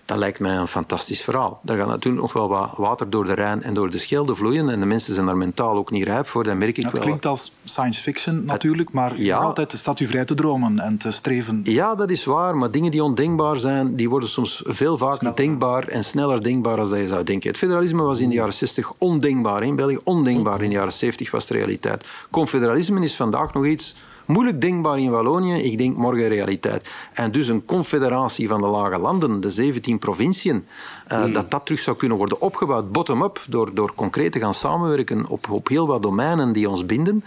[0.08, 1.60] Dat lijkt mij een fantastisch verhaal.
[1.62, 4.68] Daar gaat natuurlijk nog wel wat water door de Rijn en door de Schelde vloeien.
[4.68, 6.44] En de mensen zijn daar mentaal ook niet rijp voor.
[6.44, 7.02] Dat merk ik dat wel.
[7.02, 11.10] klinkt als science fiction natuurlijk, maar ja, altijd staat u vrij te dromen en te
[11.10, 11.60] streven.
[11.64, 12.56] Ja, dat is waar.
[12.56, 16.90] Maar dingen die ondenkbaar zijn, die worden soms veel vaker denkbaar en sneller denkbaar als
[16.90, 17.48] dat je zou denken.
[17.48, 19.98] Het federalisme was in de jaren 60 ondenkbaar in België.
[20.04, 22.04] Ondenkbaar in de jaren 70 was de realiteit.
[22.30, 23.94] Confederalisme is vandaag nog iets
[24.28, 26.88] Moeilijk denkbaar in Wallonië, ik denk morgen realiteit.
[27.12, 30.66] En dus een confederatie van de lage landen, de 17 provinciën,
[31.12, 35.26] uh, dat dat terug zou kunnen worden opgebouwd bottom-up door, door concreet te gaan samenwerken
[35.26, 37.24] op, op heel wat domeinen die ons binden.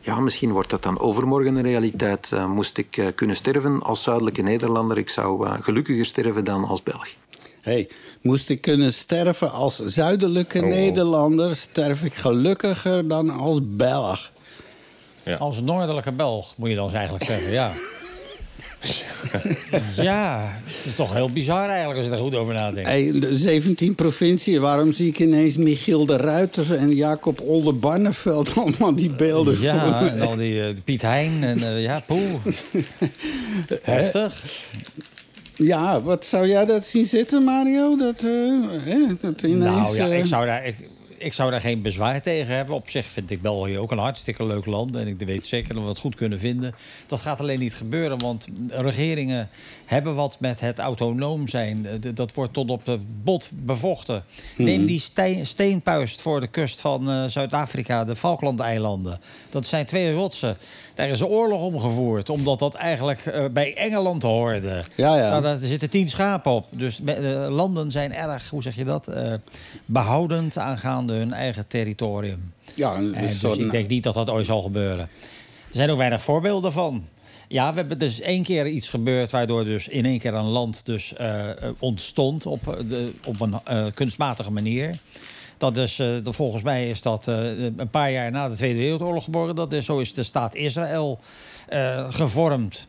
[0.00, 2.30] Ja, misschien wordt dat dan overmorgen een realiteit.
[2.34, 6.82] Uh, moest ik uh, kunnen sterven als zuidelijke Nederlander, ik zou gelukkiger sterven dan als
[6.82, 7.08] Belg.
[7.60, 7.88] Hey,
[8.22, 10.68] moest ik kunnen sterven als zuidelijke oh.
[10.68, 14.31] Nederlander, sterf ik gelukkiger dan als Belg.
[15.22, 15.36] Ja.
[15.36, 17.72] Als noordelijke Belg, moet je dan eigenlijk zeggen, ja.
[20.02, 22.88] ja, het is toch heel bizar eigenlijk als je er goed over nadenkt.
[22.88, 28.94] Hey, de 17 provinciën, waarom zie ik ineens Michiel de Ruiter en Jacob Oldenbarneveld allemaal
[28.94, 32.34] die beelden Ja, en al die uh, Piet Hein en uh, ja, poeh.
[33.82, 34.44] Heftig.
[35.56, 37.96] Ja, wat zou jij dat zien zitten, Mario?
[37.96, 40.66] Dat, uh, hè, dat ineens, nou ja, ik zou daar...
[40.66, 40.76] Ik,
[41.22, 42.74] ik zou daar geen bezwaar tegen hebben.
[42.74, 44.96] Op zich vind ik België ook een hartstikke leuk land.
[44.96, 46.74] En ik weet zeker dat we het goed kunnen vinden.
[47.06, 49.48] Dat gaat alleen niet gebeuren, want regeringen
[49.92, 51.86] hebben wat met het autonoom zijn.
[52.14, 54.24] Dat wordt tot op de bot bevochten.
[54.56, 54.86] Neem mhm.
[54.86, 55.02] die
[55.44, 59.20] steenpuist voor de kust van uh, Zuid-Afrika, de Falklandeilanden.
[59.50, 60.56] Dat zijn twee rotsen.
[60.94, 64.84] Daar is een oorlog om gevoerd, omdat dat eigenlijk uh, bij Engeland hoorde.
[64.96, 65.30] Ja, ja.
[65.30, 66.66] Nou, daar zitten tien schapen op.
[66.70, 69.10] Dus uh, landen zijn erg, hoe zeg je dat,
[69.84, 72.52] behoudend aangaande hun eigen territorium.
[72.74, 75.08] Ja, dus, dus ik denk niet dat dat ooit zal gebeuren.
[75.68, 77.04] Er zijn ook weinig voorbeelden van.
[77.52, 80.86] Ja, we hebben dus één keer iets gebeurd waardoor dus in één keer een land
[80.86, 83.60] dus uh, ontstond op, de, op een
[83.94, 84.98] kunstmatige manier.
[85.56, 89.54] Dat is, volgens mij is dat een paar jaar na de Tweede Wereldoorlog geboren.
[89.54, 91.18] Dat zo is de staat Israël
[92.08, 92.86] gevormd.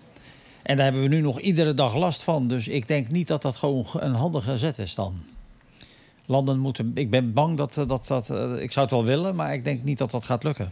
[0.62, 2.48] En daar hebben we nu nog iedere dag last van.
[2.48, 5.24] Dus ik denk niet dat dat gewoon een handige zet is dan.
[6.26, 6.92] Landen moeten.
[6.94, 8.08] Ik ben bang dat dat.
[8.08, 10.72] dat ik zou het wel willen, maar ik denk niet dat dat gaat lukken.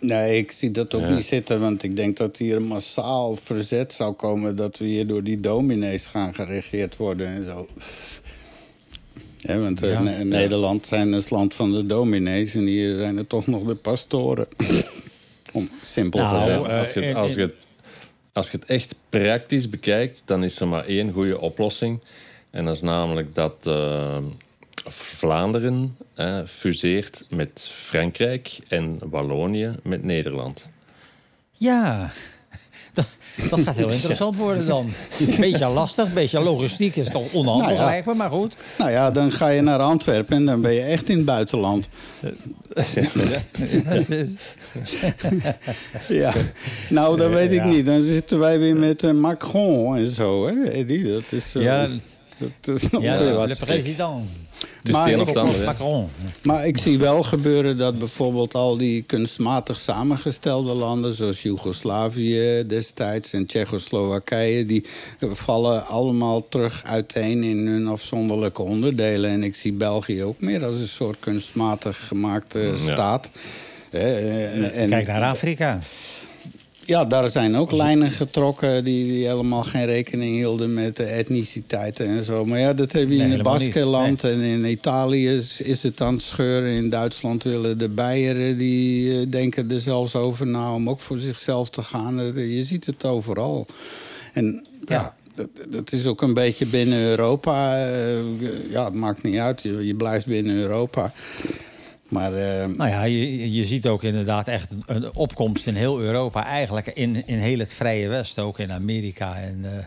[0.00, 1.60] Nee, ik zie dat ook niet zitten.
[1.60, 4.56] Want ik denk dat hier massaal verzet zou komen...
[4.56, 7.68] dat we hier door die dominees gaan geregeerd worden en zo.
[9.38, 12.54] Ja, want uh, Nederland zijn het land van de dominees...
[12.54, 14.46] en hier zijn er toch nog de pastoren.
[15.52, 16.60] Om simpel nou, gezegd.
[16.60, 17.66] Uh, als, je, als, je het,
[18.32, 20.22] als je het echt praktisch bekijkt...
[20.24, 22.00] dan is er maar één goede oplossing.
[22.50, 23.54] En dat is namelijk dat...
[23.66, 24.18] Uh,
[24.94, 30.60] Vlaanderen eh, fuseert met Frankrijk en Wallonië met Nederland.
[31.52, 32.10] Ja,
[32.94, 34.90] dat gaat heel interessant worden dan.
[35.18, 37.84] Een beetje lastig, een beetje logistiek is toch onhandig Nou ja.
[37.84, 38.56] lijkt me, maar goed.
[38.78, 41.88] Nou ja, dan ga je naar Antwerpen en dan ben je echt in het buitenland.
[46.08, 46.32] Ja,
[46.88, 47.64] nou dat weet ik Ja.
[47.64, 47.86] niet.
[47.86, 51.12] Dan zitten wij weer met eh, Macron en zo, hè, Eddie?
[51.12, 51.88] Dat is, eh, Ja,
[52.60, 53.58] dat is nog ja wat.
[53.58, 54.28] president.
[54.82, 55.54] Dus Maar ik- ander.
[56.42, 63.32] Maar ik zie wel gebeuren dat bijvoorbeeld al die kunstmatig samengestelde landen, zoals Joegoslavië destijds
[63.32, 64.84] en Tsjechoslowakije, die
[65.20, 69.30] vallen allemaal terug uiteen in hun afzonderlijke onderdelen.
[69.30, 73.30] En ik zie België ook meer als een soort kunstmatig gemaakte staat.
[73.90, 75.78] Hè, en- en- Kijk naar Afrika.
[76.90, 82.06] Ja, daar zijn ook lijnen getrokken die, die helemaal geen rekening hielden met de etniciteiten
[82.06, 82.44] en zo.
[82.44, 83.42] Maar ja, dat heb je Nee, in het.
[83.42, 86.70] Baskeland en in Italië is, is het aan het scheuren.
[86.70, 91.18] In Duitsland willen de Beieren, die eh, denken er zelfs over na om ook voor
[91.18, 92.20] zichzelf te gaan.
[92.20, 93.66] Eh, Je ziet het overal.
[94.32, 95.14] En ja, Ja.
[95.34, 97.86] dat, dat is ook een beetje binnen Europa.
[97.86, 98.18] eh,
[98.70, 101.12] ja, het maakt niet uit, je, je blijft binnen Europa.
[102.10, 106.44] Maar eh, Nou ja, je, je ziet ook inderdaad echt een, opkomst in heel Europa.
[106.44, 109.84] Eigenlijk in, in heel het Vrije Westen, ook in Amerika en, eh,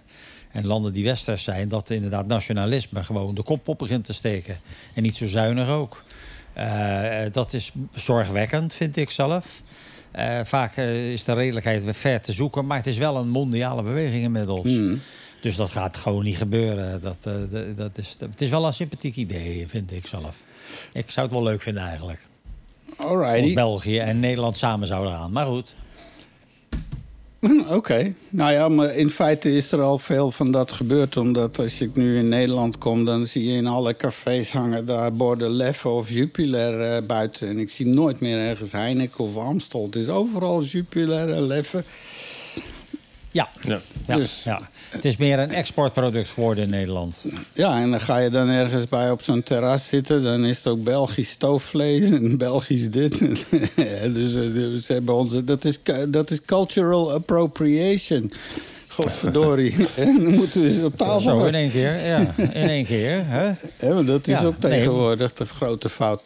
[0.52, 1.70] en landen die westers zijn.
[1.70, 4.56] Dat inderdaad nationalisme gewoon de kop op begint te steken.
[4.94, 6.04] En niet zo zuinig ook.
[6.54, 9.62] Eh, dat is zorgwekkend, vind ik zelf.
[10.44, 12.66] Vaak is de redelijkheid weer ver te zoeken.
[12.66, 14.70] Maar het is wel een mondiale beweging inmiddels.
[15.42, 17.02] Dus dat gaat gewoon niet gebeuren.
[17.02, 20.44] Dat, dat, dat is, het is wel een sympathiek idee, vind ik zelf.
[20.94, 22.28] Ik zou het wel leuk vinden eigenlijk.
[22.98, 23.54] Als alrighty.
[23.54, 25.32] België en Nederland samen zouden gaan.
[25.32, 25.76] Maar goed.
[27.78, 28.14] Oké.
[28.30, 31.18] Nou ja, maar in feite is er al veel van dat gebeurd.
[31.18, 35.14] Omdat als ik nu in Nederland kom, dan zie je in alle cafés hangen daar
[35.16, 37.48] borden Leffe of Jupiler eh, buiten.
[37.48, 39.84] En ik zie nooit meer ergens Heineken of Amstel.
[39.86, 41.84] Het is overal Jupiler en Leffe.
[43.32, 43.50] Ja.
[43.62, 43.80] Ja.
[44.08, 44.70] Ja, Dus- ja.
[44.94, 47.26] Het is meer een exportproduct geworden in Nederland.
[47.54, 50.24] Ja, en dan ga je dan ergens bij op zo'n terras zitten.
[50.24, 53.20] Dan is het ook Belgisch stoofvlees en Belgisch dit.
[54.14, 55.80] Dus dus hebben onze, dat, is,
[56.10, 58.32] dat is cultural appropriation.
[58.88, 59.76] Godverdorie.
[59.96, 62.06] en dan moeten we eens op tafel Zo gaan in één keer.
[62.06, 63.26] Ja, in één keer.
[63.26, 63.46] Hè?
[63.88, 64.72] Ja, want dat is Ja, ook nee.
[64.72, 66.22] tegenwoordig de grote fout.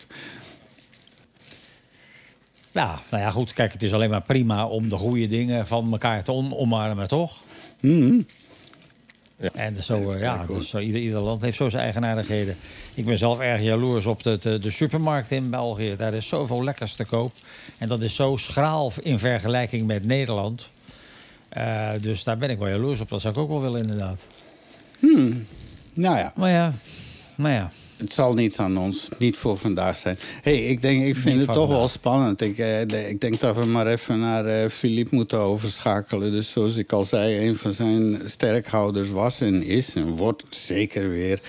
[2.71, 3.53] Ja, nou ja, goed.
[3.53, 7.37] Kijk, het is alleen maar prima om de goede dingen van elkaar te omarmen, toch?
[9.39, 9.51] Ja.
[9.51, 12.57] En zo, eh, ja, dus zo, ieder, ieder land heeft zo zijn eigenaardigheden.
[12.93, 15.95] Ik ben zelf erg jaloers op de, de, de supermarkt in België.
[15.97, 17.33] Daar is zoveel lekkers te koop.
[17.77, 20.69] En dat is zo schraal in vergelijking met Nederland.
[21.49, 23.09] Eh, dus daar ben ik wel jaloers op.
[23.09, 24.27] Dat zou ik ook wel willen, inderdaad.
[25.93, 26.73] Nou ja, Maar ja,
[27.35, 27.71] maar ja.
[27.97, 30.17] Het zal niet aan ons, niet voor vandaag zijn.
[30.41, 32.41] hey, ik, denk, ik vind Niet het toch wel spannend.
[32.41, 36.31] Ik, eh, ik denk dat we maar even naar eh Philippe moeten overschakelen.
[36.31, 41.09] Dus zoals ik al zei, een van zijn sterkhouders was en is en wordt zeker
[41.09, 41.39] weer...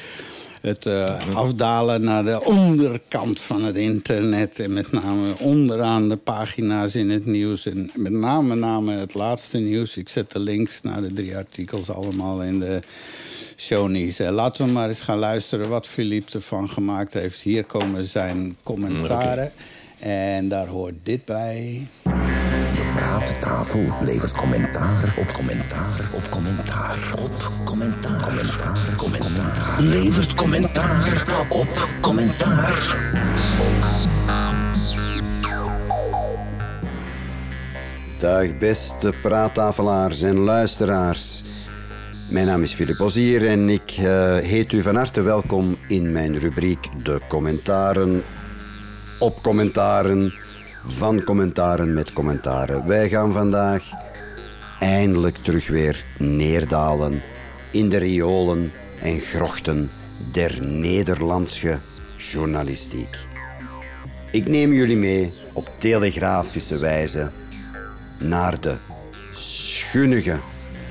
[0.61, 4.61] het eh, afdalen naar de onderkant van het internet.
[4.61, 7.67] En met name onderaan de pagina's in het nieuws.
[7.67, 9.97] En met name, name het laatste nieuws.
[9.97, 12.81] Ik zet de links naar de drie artikels allemaal in de
[13.61, 14.19] shownies.
[14.19, 17.41] Eh, laten we maar eens gaan luisteren wat Philippe ervan gemaakt heeft.
[17.41, 19.53] Hier komen zijn commentaren.
[19.99, 21.87] En daar hoort dit bij.
[22.03, 28.15] De praattafel levert commentaar op commentaar op commentaar op commentaar.
[28.17, 29.81] Commentaar, commentaar.
[29.81, 32.97] Levert commentaar op commentaar.
[38.21, 41.43] Dag beste praattafelaars en luisteraars.
[42.31, 46.39] Mijn naam is Filip Ozier en ik eh, heet u van harte welkom in mijn
[46.39, 48.23] rubriek De Commentaren
[49.19, 50.35] op commentaren
[50.87, 52.87] van commentaren met commentaren.
[52.87, 53.85] Wij gaan vandaag
[54.79, 57.23] eindelijk terug weer neerdalen
[57.73, 59.91] in de riolen en grochten
[60.33, 61.79] der Nederlandse
[62.17, 63.17] journalistiek.
[64.33, 67.31] Ik neem jullie mee op telegrafische wijze
[68.19, 68.75] naar de
[69.33, 70.39] schunnige,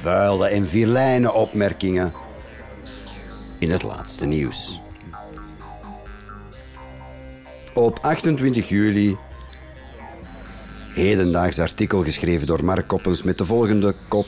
[0.02, 2.14] vuile en vilijne opmerkingen
[3.60, 4.80] in het laatste nieuws.
[7.74, 9.18] Op 28 juli,
[10.94, 14.28] hedendaags artikel geschreven door Mark Koppens met de volgende kop: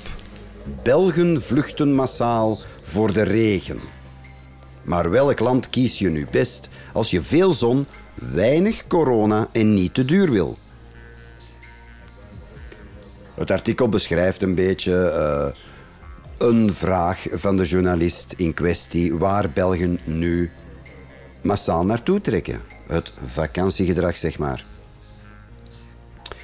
[0.83, 3.79] Belgen vluchten massaal voor de regen.
[4.83, 9.93] Maar welk land kies je nu best als je veel zon, weinig corona en niet
[9.93, 10.57] te duur wil?
[13.39, 15.47] Het artikel beschrijft een beetje eh,
[16.47, 20.49] een vraag van de journalist in kwestie waar Belgen nu
[21.41, 22.61] massaal naartoe trekken.
[22.87, 24.65] Het vakantiegedrag, zeg maar.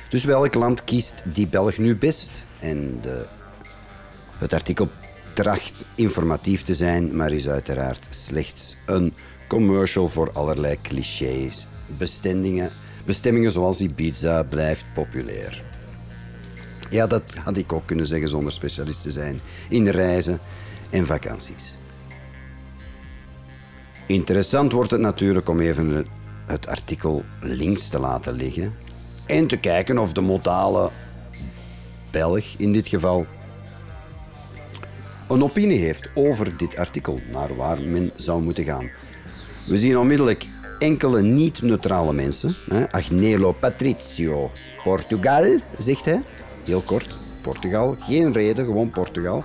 [0.10, 2.48] Dus welk land kiest die Belg nu best?
[2.60, 3.02] En
[4.38, 4.90] Het artikel
[5.34, 9.14] tracht informatief te zijn, maar is uiteraard slechts een
[9.48, 11.68] commercial voor allerlei clichés.
[11.98, 12.72] Bestemmingen,
[13.06, 15.75] bestemmingen zoals Ibiza blijft populair.
[16.90, 20.40] Ja, dat had ik ook kunnen zeggen zonder specialist te zijn in reizen
[20.90, 21.78] en vakanties.
[24.08, 26.08] Interessant wordt het natuurlijk om even
[26.46, 28.76] het artikel links te laten liggen
[29.26, 30.92] en te kijken of de modale
[32.12, 33.26] Belg in dit geval
[35.28, 38.90] een opinie heeft over dit artikel, naar waar men zou moeten gaan.
[39.68, 40.48] We zien onmiddellijk
[40.80, 42.56] enkele niet-neutrale mensen.
[42.70, 42.92] Hè?
[42.92, 44.52] Agnello Patricio,
[44.84, 46.22] Portugal, zegt hij.
[46.66, 47.96] Heel kort, Portugal.
[48.00, 49.44] Geen reden, gewoon Portugal.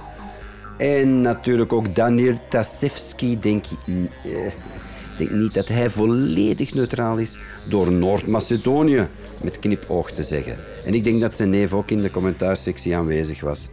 [0.79, 3.79] En natuurlijk ook Daniel Tasevski, denk ik.
[4.25, 9.09] eh, Ik denk niet dat hij volledig neutraal is door Noord-Macedonië
[9.43, 10.57] met knipoog te zeggen.
[10.85, 13.69] En ik denk dat zijn neef ook in de commentaarsectie aanwezig was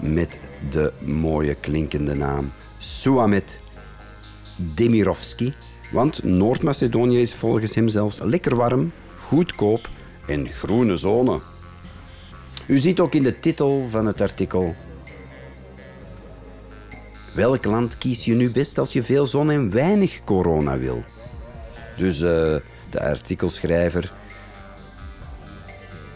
[0.00, 0.38] met
[0.70, 3.60] de mooie klinkende naam Suamet
[4.74, 5.54] Demirovski.
[5.92, 8.92] Want Noord-Macedonië is volgens hem zelfs lekker warm,
[9.28, 9.88] goedkoop
[10.26, 11.38] en groene zone.
[12.68, 14.74] U ziet ook in de titel van het artikel.
[17.34, 21.04] Welk land kies je nu best als je veel zon en weinig corona wil?
[21.96, 22.56] Dus eh,
[22.90, 24.12] de artikelschrijver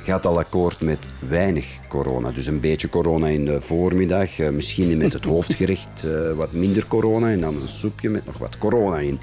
[0.03, 2.31] gaat al akkoord met weinig corona.
[2.31, 4.39] Dus een beetje corona in de voormiddag.
[4.39, 7.31] eh, misschien met het hoofdgerecht eh, wat minder corona.
[7.31, 9.21] En dan een soepje met nog wat corona in.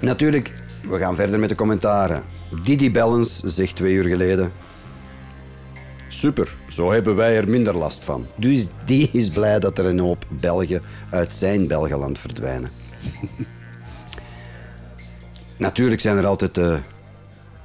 [0.00, 0.52] Natuurlijk,
[0.88, 2.22] we gaan verder met de commentaren.
[2.62, 4.52] Didi Bellens zegt twee uur geleden...
[6.08, 8.26] Super, zo hebben wij er minder last van.
[8.36, 12.70] Dus die is blij dat er een hoop Belgen uit zijn Belgeland verdwijnen.
[15.56, 16.78] Natuurlijk zijn er altijd de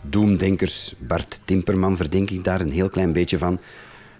[0.01, 0.95] doemdenkers.
[0.97, 3.59] Bart Timperman verdenk ik daar een heel klein beetje van.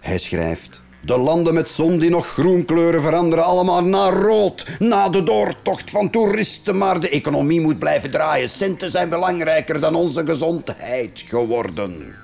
[0.00, 0.82] Hij schrijft...
[1.04, 4.66] De landen met zon die nog groen kleuren veranderen allemaal naar rood.
[4.78, 6.78] Na de doortocht van toeristen.
[6.78, 8.48] Maar de economie moet blijven draaien.
[8.48, 12.23] Centen zijn belangrijker dan onze gezondheid geworden.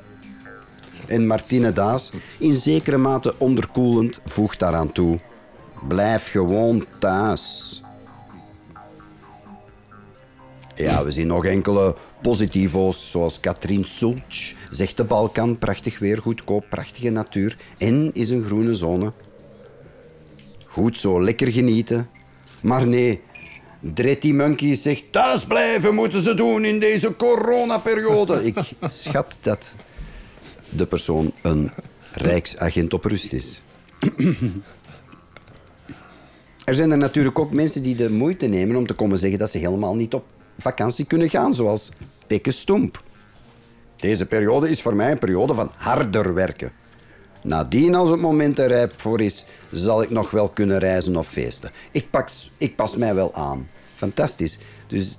[1.11, 5.19] En Martine Daas, in zekere mate onderkoelend, voegt daaraan toe.
[5.89, 7.83] Blijf gewoon thuis.
[10.75, 14.55] Ja, we zien nog enkele positivo's, zoals Katrien Sulc.
[14.69, 17.57] Zegt de Balkan, prachtig weer, goedkoop, prachtige natuur.
[17.79, 19.13] En is een groene zone.
[20.67, 22.09] Goed zo, lekker genieten.
[22.63, 23.21] Maar nee,
[23.81, 28.45] Dretty Monkey zegt thuis blijven moeten ze doen in deze coronaperiode.
[28.45, 29.75] Ik schat dat
[30.71, 31.71] de persoon een
[32.13, 33.63] rijksagent op rust is.
[36.65, 39.51] Er zijn er natuurlijk ook mensen die de moeite nemen om te komen zeggen dat
[39.51, 40.25] ze helemaal niet op
[40.59, 41.91] vakantie kunnen gaan, zoals
[42.27, 43.03] Pikke Stoemp.
[43.97, 46.73] Deze periode is voor mij een periode van harder werken.
[47.43, 51.29] Nadien, als het moment er rijp voor is, zal ik nog wel kunnen reizen of
[51.29, 51.71] feesten.
[51.91, 52.29] Ik, pak,
[52.59, 53.69] ik pas mij wel aan.
[53.95, 54.59] Fantastisch.
[54.87, 55.19] Dus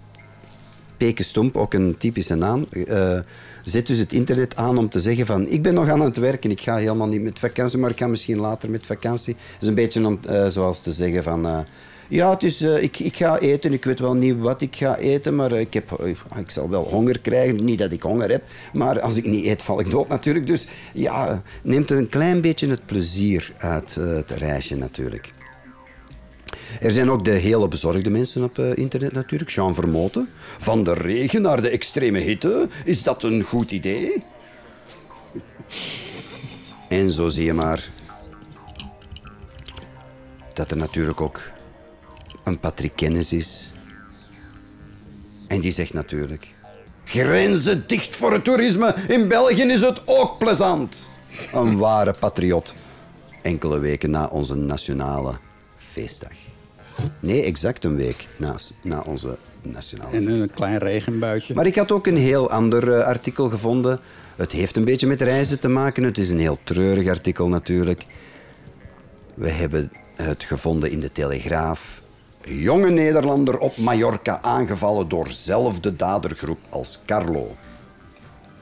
[1.01, 3.19] Peke Stomp, ook een typische naam, eh,
[3.63, 6.51] zet dus het internet aan om te zeggen van ik ben nog aan het werken,
[6.51, 9.35] ik ga helemaal niet met vakantie, maar ik ga misschien later met vakantie.
[9.53, 11.59] Het is een beetje om, eh, zoals te zeggen van eh,
[12.07, 15.35] ja, het is, ik, ik ga eten, ik weet wel niet wat ik ga eten,
[15.35, 15.91] maar ik, heb,
[16.37, 17.65] ik zal wel honger krijgen.
[17.65, 20.47] Niet dat ik honger heb, maar als ik niet eet, val ik dood natuurlijk.
[20.47, 25.33] Dus ja, neemt een klein beetje het plezier uit het reisje natuurlijk.
[26.79, 29.51] Er zijn ook de hele bezorgde mensen op eh, internet natuurlijk.
[29.51, 30.29] Jean Vermoten.
[30.57, 32.67] Van de regen naar de extreme hitte.
[32.83, 34.13] Is dat een goed idee?
[36.89, 37.89] En zo zie je maar
[40.53, 41.41] dat er natuurlijk ook
[42.43, 43.73] een Patrick Kennis is.
[45.47, 46.53] En die zegt natuurlijk...
[47.03, 48.95] Grenzen dicht voor het toerisme.
[49.07, 51.11] In België is het ook plezant.
[51.53, 52.73] Een ware patriot.
[53.41, 55.39] Enkele weken na onze nationale
[56.01, 56.31] feestdag.
[57.19, 60.49] Nee, exact een week na, na onze nationale En feestdag.
[60.49, 61.53] een klein regenbuitje.
[61.53, 63.99] Maar ik had ook een heel ander eh, artikel gevonden.
[64.35, 66.03] Het heeft een beetje met reizen te maken.
[66.03, 68.05] Het is een heel treurig artikel natuurlijk.
[69.33, 72.01] We hebben het gevonden in de Telegraaf.
[72.43, 77.55] Jonge Nederlander op Mallorca aangevallen door zelfde dadergroep als Carlo.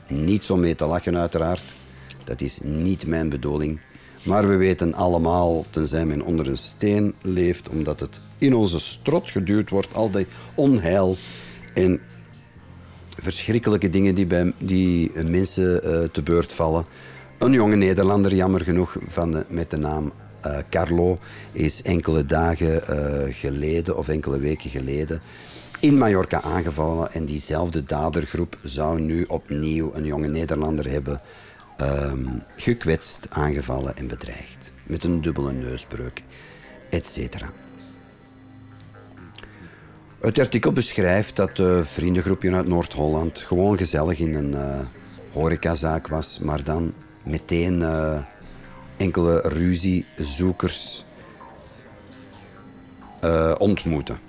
[0.07, 1.75] Niet om mee te lachen, uiteraard.
[2.23, 3.79] Dat is niet mijn bedoeling.
[4.23, 9.29] Maar we weten allemaal, tenzij men onder een steen leeft, omdat het in onze strot
[9.29, 11.17] geduwd wordt, al die onheil
[11.73, 11.99] en
[13.17, 16.85] verschrikkelijke dingen die bij die mensen eh, te beurt vallen.
[17.37, 21.17] Een jonge Nederlander, jammer genoeg, van de, met de naam eh, Carlo,
[21.51, 25.21] is enkele dagen eh, geleden of enkele weken geleden
[25.79, 27.11] in Mallorca aangevallen.
[27.11, 31.21] En diezelfde dadergroep zou nu opnieuw een jonge Nederlander hebben
[31.79, 32.25] ehm,
[32.55, 34.73] gekwetst, aangevallen en bedreigd.
[34.83, 36.23] Met een dubbele neusbreuk,
[36.89, 37.17] etc.
[40.19, 44.79] Het artikel beschrijft dat een vriendengroepje uit Noord-Holland gewoon gezellig in een uh,
[45.31, 48.19] horecazaak was, maar dan meteen uh,
[48.97, 51.05] enkele ruziezoekers
[53.23, 54.19] uh, ontmoeten.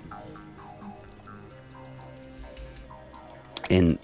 [3.67, 3.99] En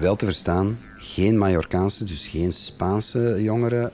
[0.00, 3.90] wel te verstaan, geen Mallorcaanse, dus geen Spaanse jongeren.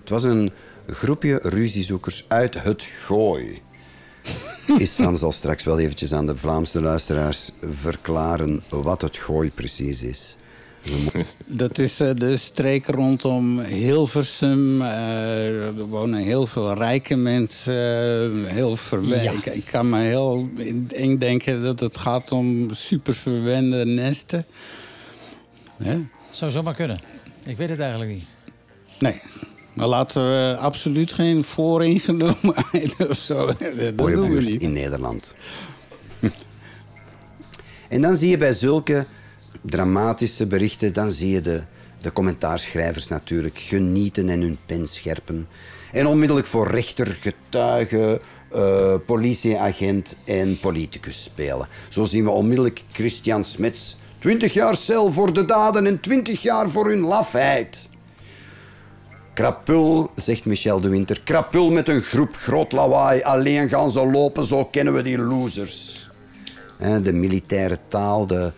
[0.00, 0.50] het was een
[0.86, 3.62] groepje ruziezoekers uit het Gooi.
[4.78, 7.50] Istvan zal straks wel eventjes aan de Vlaamse luisteraars
[7.80, 10.36] verklaren wat het gooi precies is.
[11.46, 14.80] Dat is uh, de streek rondom Hilversum.
[14.80, 18.44] Uh, er wonen heel veel rijke mensen.
[18.46, 19.46] Heel verwend.
[19.46, 20.48] Ik, ik, kan me heel
[21.18, 24.46] denken dat het gaat om super verwende nesten.
[25.78, 25.98] Ja?
[26.30, 27.00] Zou zomaar kunnen.
[27.44, 28.24] Ik weet het eigenlijk niet.
[28.98, 29.20] Nee.
[29.74, 33.46] Maar laten we absoluut geen vooringenomenheid of zo.
[33.46, 34.62] Dat doen we niet.
[34.62, 35.34] in Nederland.
[37.88, 39.06] en dan zie je bij zulke
[39.62, 41.62] dramatische berichten, dan zie je de,
[42.00, 45.48] de commentaarschrijvers natuurlijk genieten en hun pen scherpen.
[45.92, 48.20] En onmiddellijk voor rechter, getuige,
[48.54, 51.68] uh, politieagent en politicus spelen.
[51.88, 53.96] Zo zien we onmiddellijk Christian Smets.
[54.24, 57.90] 20 jaar cel voor de daden en 20 jaar voor hun lafheid.
[59.34, 61.20] Krapul, zegt Michel de Winter.
[61.24, 63.22] Krapul met een groep groot lawaai.
[63.22, 66.10] Alleen gaan ze lopen, zo kennen we die losers.
[67.02, 68.52] De militaire taal, de,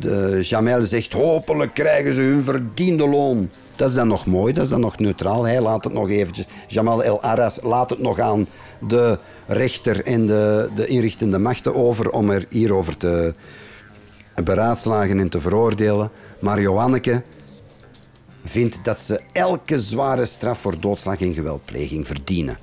[0.00, 3.50] de Jamel zegt hopelijk krijgen ze hun verdiende loon.
[3.76, 5.44] Dat is dan nog mooi, dat is dan nog neutraal.
[5.44, 6.46] Hij laat het nog eventjes.
[6.68, 8.46] Jamal El Arras laat het nog aan
[8.88, 13.34] de rechter en de, de inrichtende machten over om er hierover te
[14.42, 16.10] beraadslagen en te veroordelen.
[16.40, 17.22] Maar Johanneke
[18.44, 22.58] vindt dat ze elke zware straf voor doodslag en geweldpleging verdienen.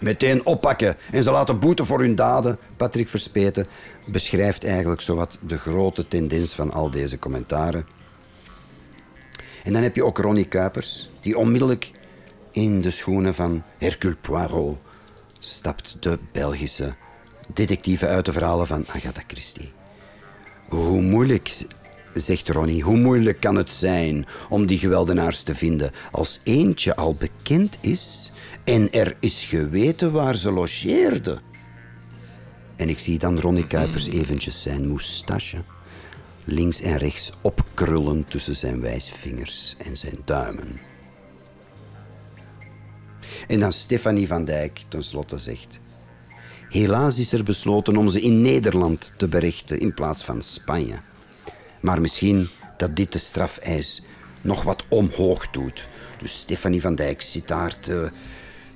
[0.00, 2.58] Meteen oppakken en ze laten boeten voor hun daden.
[2.76, 3.66] Patrick Verspeten
[4.06, 7.86] beschrijft eigenlijk zowat de grote tendens van al deze commentaren.
[9.64, 11.92] En dan heb je ook Ronnie Kuipers, die onmiddellijk
[12.50, 14.78] in de schoenen van Hercule Poirot
[15.38, 16.94] stapt de Belgische
[17.54, 19.72] detectieve uit de verhalen van Agatha Christie.
[20.68, 21.66] Hoe moeilijk
[22.12, 27.14] zegt Ronnie, hoe moeilijk kan het zijn om die geweldenaars te vinden als eentje al
[27.14, 28.32] bekend is
[28.64, 31.40] en er is geweten waar ze logeerde?
[32.76, 35.64] En ik zie dan Ronnie Kuipers eventjes zijn moustache
[36.44, 40.80] links en rechts opkrullen tussen zijn wijsvingers en zijn duimen.
[43.48, 45.80] En dan Stefanie van Dijk tenslotte zegt...
[46.70, 51.00] Helaas is er besloten om ze in Nederland te berichten in plaats van Spanje.
[51.80, 54.02] Maar misschien dat dit de strafeis
[54.40, 55.88] nog wat omhoog doet.
[56.18, 58.10] Dus Stefanie van Dijk zit daar te,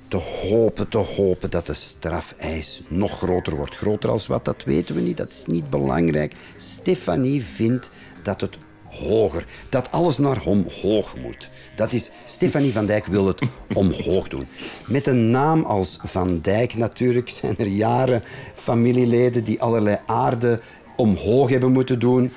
[0.07, 3.75] te hopen, te hopen dat de strafeis nog groter wordt.
[3.75, 6.33] Groter als wat, dat weten we niet, dat is niet belangrijk.
[6.55, 7.91] Stefanie vindt
[8.23, 8.57] dat het
[8.95, 11.49] hoger, dat alles naar omhoog moet.
[11.75, 13.41] Dat is, Stefanie van Dijk wil het
[13.73, 14.47] omhoog doen.
[14.87, 18.23] Met een naam als Van Dijk natuurlijk zijn er jaren
[18.55, 20.59] familieleden die allerlei aarde
[20.95, 22.31] omhoog hebben moeten doen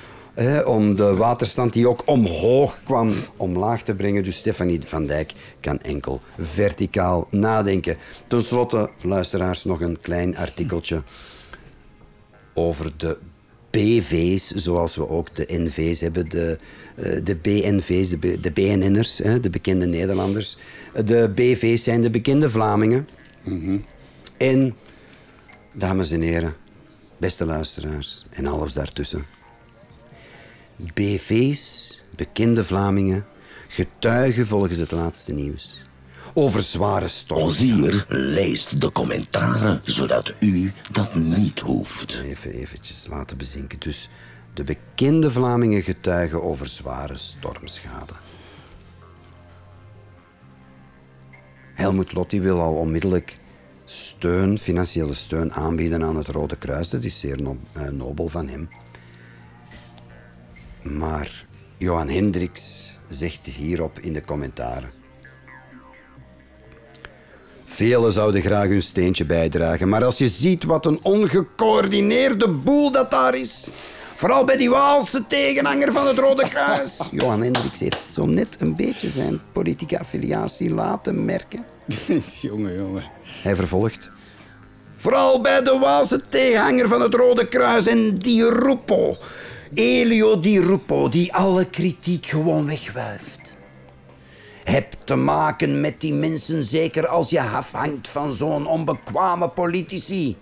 [0.65, 4.23] om de waterstand die ook omhoog kwam omlaag te brengen.
[4.23, 7.97] Dus Stefanie van Dijk kan enkel verticaal nadenken.
[8.27, 11.03] Ten slotte, luisteraars, nog een klein artikeltje
[12.53, 13.17] over de
[13.69, 16.59] BV's, zoals we ook de NV's hebben, de,
[16.95, 20.57] eh, de BNV's, de, BNN'ers, de bekende Nederlanders.
[21.05, 23.07] De BV's zijn de bekende Vlamingen.
[23.43, 23.77] Mhm.
[24.37, 24.75] En,
[25.73, 26.55] dames en heren,
[27.17, 29.25] beste luisteraars en alles daartussen.
[30.93, 33.25] BV's, bekende Vlamingen,
[33.67, 35.88] getuigen volgens het laatste nieuws.
[36.33, 37.45] Over zware stormen.
[37.45, 42.19] Ozier leest de commentaren, zodat u dat niet hoeft.
[42.23, 43.79] Even eventjes laten bezinken.
[43.79, 44.09] Dus
[44.53, 48.13] de bekende Vlamingen getuigen over zware stormschade.
[51.73, 53.39] Helmut Lotti wil al onmiddellijk
[53.85, 56.89] steun, financiële steun aanbieden aan het Rode Kruis.
[56.89, 57.39] Dat is zeer
[57.71, 58.69] eh, nobel van hem.
[60.81, 61.45] Maar
[61.77, 64.98] Johan Hendricks zegt hierop in de commentaren.
[67.79, 73.11] Velen zouden graag hun steentje bijdragen, maar als je ziet wat een ongecoördineerde boel dat
[73.11, 73.67] daar is.
[74.15, 77.07] Vooral bij die Waalse tegenhanger van het Rode Kruis.
[77.11, 81.65] Johan Hendricks heeft zo net een beetje zijn politieke affiliatie laten merken.
[82.41, 83.03] jongen, jongen.
[83.43, 84.11] Hij vervolgt.
[84.97, 89.17] Vooral bij de Waalse tegenhanger van het Rode Kruis en die Rupo
[89.73, 93.57] Elio Di Rupo die alle kritiek gewoon wegwuift.
[94.69, 100.35] Heb te maken met die mensen zeker als je afhangt van zo'n onbekwame politici.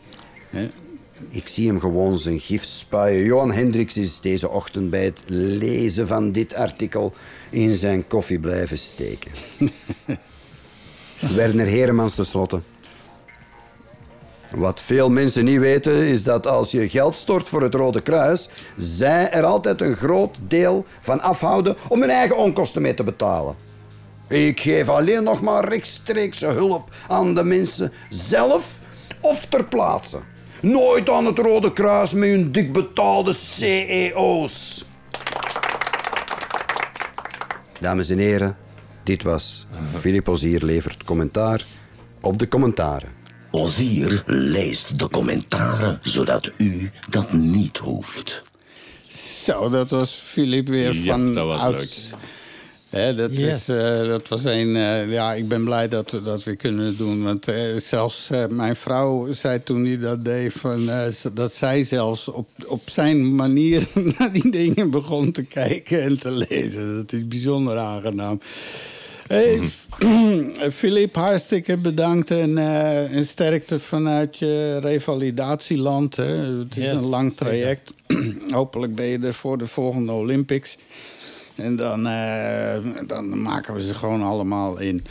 [1.30, 3.24] Ik zie hem gewoon zijn gif spuien.
[3.24, 7.14] Johan Hendricks is deze ochtend bij het lezen van dit artikel
[7.50, 9.32] in zijn koffie blijven steken.
[11.36, 12.62] Werner Heremans tenslotte.
[14.56, 18.50] Wat veel mensen niet weten is dat als je geld stort voor het Rode Kruis,
[18.78, 23.67] zij er altijd een groot deel van afhouden om hun eigen onkosten mee te betalen.
[24.30, 28.80] Ik geef alleen nog maar rechtstreekse hulp aan de mensen zelf
[29.22, 30.18] of ter plaatse.
[30.62, 34.86] Nooit aan het Rode Kruis met hun dik betaalde CEO's.
[37.80, 38.58] Dames en heren,
[39.04, 39.68] dit was
[40.00, 41.66] Philip Ozier levert commentaar
[42.22, 43.10] op de commentaren.
[43.52, 48.42] Ozier leest de commentaren, zodat u dat niet hoeft.
[49.08, 51.72] Zo, dat was Filip weer Ja, van dat was oud.
[51.74, 51.98] leuk.
[52.90, 53.70] Hè, dat, Yes.
[53.70, 54.76] is, eh, dat was een.
[54.76, 57.24] eh, ja, ik ben blij dat we dat weer kunnen doen.
[57.24, 60.54] Want eh, zelfs mijn vrouw zei toen hij dat deed.
[60.54, 60.90] Van,
[61.34, 66.32] dat zij zelfs op, op zijn manier naar die dingen begon te kijken en te
[66.32, 66.96] lezen.
[66.96, 68.40] Dat is bijzonder aangenaam.
[69.28, 69.60] Hey,
[70.72, 72.58] Filip, hartstikke bedankt en,
[73.12, 76.16] en sterkte vanuit je revalidatieland.
[76.16, 76.26] Hè.
[76.60, 77.94] Het is Yes, een lang traject.
[78.52, 80.78] Hopelijk ben je er voor de volgende Olympics.
[81.58, 82.78] En dan, eh,
[83.08, 85.06] dan maken we ze gewoon allemaal in.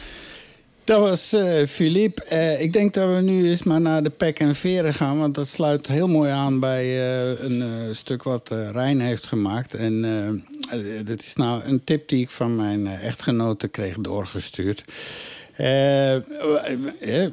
[0.85, 2.25] Dat was eh Philippe.
[2.25, 5.19] Eh, ik denk dat we nu eens maar naar de pek en veren gaan.
[5.19, 7.01] Want dat sluit heel mooi aan bij
[7.41, 9.75] een stuk wat Rijn heeft gemaakt.
[9.75, 10.03] En
[11.05, 14.85] dit is nou een tip die ik van mijn echtgenote kreeg doorgestuurd.
[15.57, 16.15] Eh,
[17.25, 17.31] eh,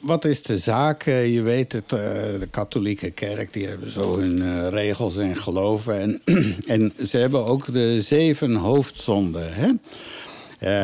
[0.00, 1.06] wat is de zaak?
[1.06, 1.98] Eh, je weet het, eh,
[2.38, 6.00] de katholieke kerk die hebben zo hun eh, regels en geloven.
[6.00, 6.22] En,
[6.66, 9.52] en ze hebben ook de zeven hoofdzonden.
[9.54, 9.70] Hè?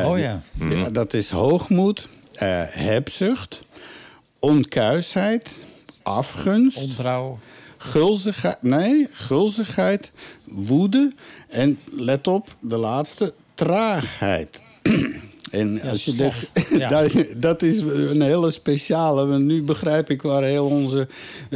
[0.01, 0.41] Eh, Oh ja.
[0.53, 3.59] die- die- Dat is hoogmoed, eh, hebzucht,
[4.39, 5.51] onkuisheid,
[6.03, 7.39] afgunst, Ontrouw.
[7.77, 10.11] gulzigheid, nee, gulzigheid,
[10.45, 11.13] woede
[11.49, 14.61] en let op, de laatste, traagheid.
[15.51, 16.31] En als je de.
[16.77, 17.07] Ja.
[17.37, 19.25] dat, is een hele speciale.
[19.25, 21.07] Want nu begrijp ik waar heel onze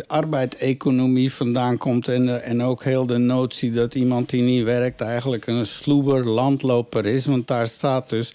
[0.07, 2.07] arbeideconomie vandaan komt.
[2.07, 6.27] En, eh, en ook heel de notie dat iemand die niet werkt eigenlijk een sloeber
[6.27, 7.25] landloper is.
[7.25, 8.31] Want daar staat dus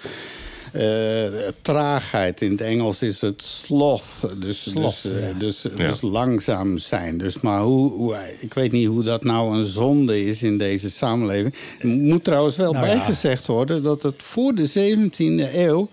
[1.62, 2.40] traagheid.
[2.42, 4.28] In het Engels is het sloth.
[4.36, 5.38] Dus, Sloth, dus, eh, ja.
[5.38, 5.88] dus, Ja.
[5.88, 7.18] dus langzaam zijn.
[7.18, 10.90] Dus, maar hoe, hoe, ik weet niet hoe dat nou een zonde is in deze
[10.90, 11.54] samenleving.
[11.80, 12.92] Er moet trouwens wel Nou ja.
[12.94, 15.88] bijgezegd worden dat het voor de 17e eeuw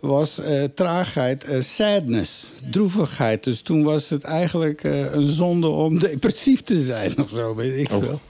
[0.00, 3.44] was eh, traagheid, eh, sadness, droevigheid.
[3.44, 7.78] Dus toen was het eigenlijk eh, een zonde om depressief te zijn of zo, weet
[7.78, 8.20] ik veel.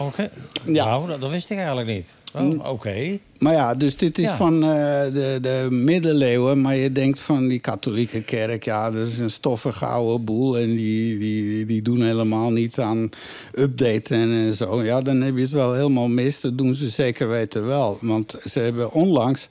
[0.00, 0.30] Oké.
[0.66, 0.84] Ja.
[0.84, 2.16] Nou, dat, dat wist ik eigenlijk niet.
[2.34, 3.18] Oh, Oké.
[3.38, 4.36] Maar ja, dus dit is Ja.
[4.36, 4.68] van eh,
[5.12, 6.60] de, de middeleeuwen.
[6.60, 10.58] Maar je denkt van die katholieke kerk, ja, dat is een stoffige oude boel.
[10.58, 13.10] En die, die, die doen helemaal niet aan
[13.54, 14.82] updaten en zo.
[14.82, 16.40] Ja, dan heb je het wel helemaal mis.
[16.40, 17.98] Dat doen ze zeker weten wel.
[18.00, 19.48] Want ze hebben onlangs.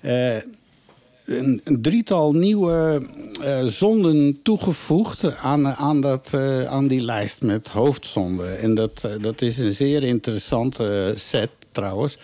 [0.00, 0.36] eh,
[1.28, 3.02] een, een drietal nieuwe
[3.42, 8.58] eh, zonden toegevoegd aan, aan, dat, eh, aan die lijst met hoofdzonden.
[8.58, 12.18] En dat, eh, dat is een zeer interessante set trouwens.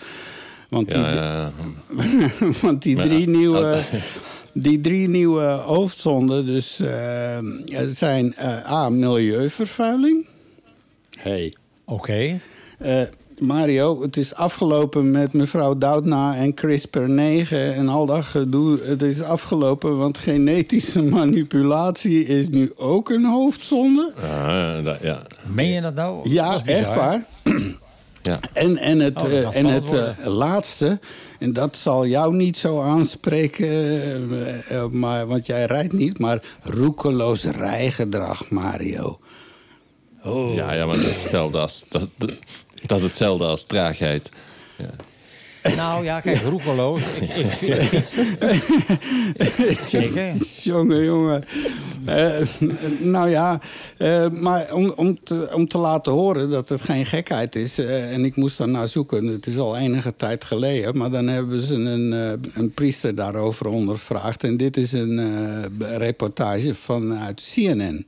[0.69, 1.53] Want die, Ja, ja.
[2.63, 3.83] want die drie ja, nieuwe...
[4.57, 6.81] Die drie nieuwe hoofdzonden dus,
[7.87, 10.27] zijn eh, A, milieuvervuiling.
[11.19, 11.55] Hey.
[11.85, 12.41] Oké.
[12.79, 13.03] Eh,
[13.41, 18.78] Mario, het is afgelopen met mevrouw Doudna en CRISPR-9 en al dat gedoe.
[18.82, 24.12] Het is afgelopen, want genetische manipulatie is nu ook een hoofdzonde.
[24.20, 25.22] Ja, dat, ja.
[25.47, 26.30] Meen je dat nou?
[26.30, 27.24] Ja, Dat echt waar.
[28.22, 28.39] Ja.
[28.53, 31.01] En, en het, Oh, eh, en het eh, laatste,
[31.39, 33.68] en dat zal jou niet zo aanspreken,
[34.68, 39.18] eh, maar, want jij rijdt niet, maar roekeloos rijgedrag, Mario.
[40.22, 40.55] Oh.
[40.55, 42.39] Ja, ja, maar dat is hetzelfde als, dat, dat,
[42.87, 44.30] dat is hetzelfde als traagheid.
[44.78, 44.91] Ja.
[45.76, 47.03] Nou ja, kijk, roekeloos.
[47.20, 48.14] Ik, ik, ik fiets.
[49.91, 50.35] Zeker.
[50.62, 51.45] jongen, jongen.
[52.05, 52.41] Eh,
[52.99, 53.61] nou ja,
[53.97, 57.78] eh, maar om, om, te, om te laten horen dat het geen gekheid is...
[57.78, 60.97] eh, en ik moest daarnaar zoeken, het is al enige tijd geleden...
[60.97, 64.45] maar dan hebben ze een, eh, een priester daarover ondervraagd...
[64.45, 68.07] en dit is een eh, reportage vanuit CNN.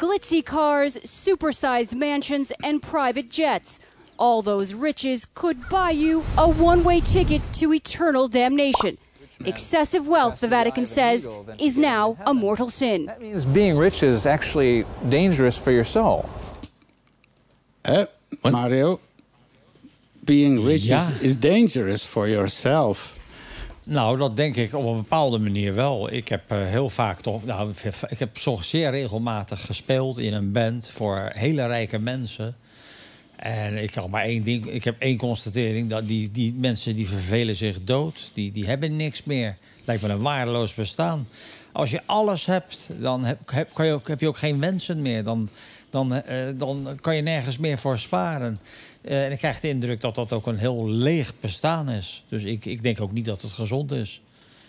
[0.00, 3.80] Glitzy cars, supersized mansions, and private jets.
[4.18, 8.96] All those riches could buy you a one way ticket to eternal damnation.
[9.44, 11.28] Excessive wealth, the Vatican says,
[11.58, 13.06] is now a mortal sin.
[13.06, 16.28] That means being rich is actually dangerous for your soul.
[17.84, 18.06] Eh,
[18.42, 19.00] Hè, Mario?
[20.24, 20.96] Being rich Ja.
[20.96, 23.18] is, is dangerous for yourself.
[23.84, 26.12] Nou, dat denk ik op een bepaalde manier wel.
[26.12, 27.44] Ik heb eh, heel vaak toch.
[27.44, 27.72] Nou,
[28.08, 32.56] ik heb zo zeer regelmatig gespeeld in een band voor hele rijke mensen.
[33.36, 34.66] En ik kan maar één ding.
[34.66, 38.96] Ik heb één constatering: dat die, die mensen die vervelen zich dood, die, die hebben
[38.96, 39.56] niks meer.
[39.84, 41.28] Lijkt me een waardeloos bestaan.
[41.72, 45.02] Als je alles hebt, dan heb, heb, kan je ook, heb je ook geen wensen
[45.02, 45.24] meer.
[45.24, 45.48] Dan,
[45.90, 48.60] dan, eh, dan kan je nergens meer voor sparen.
[49.02, 52.24] Eh, en ik krijg de indruk dat dat ook een heel leeg bestaan is.
[52.28, 54.20] Dus ik, ik denk ook niet dat het gezond is.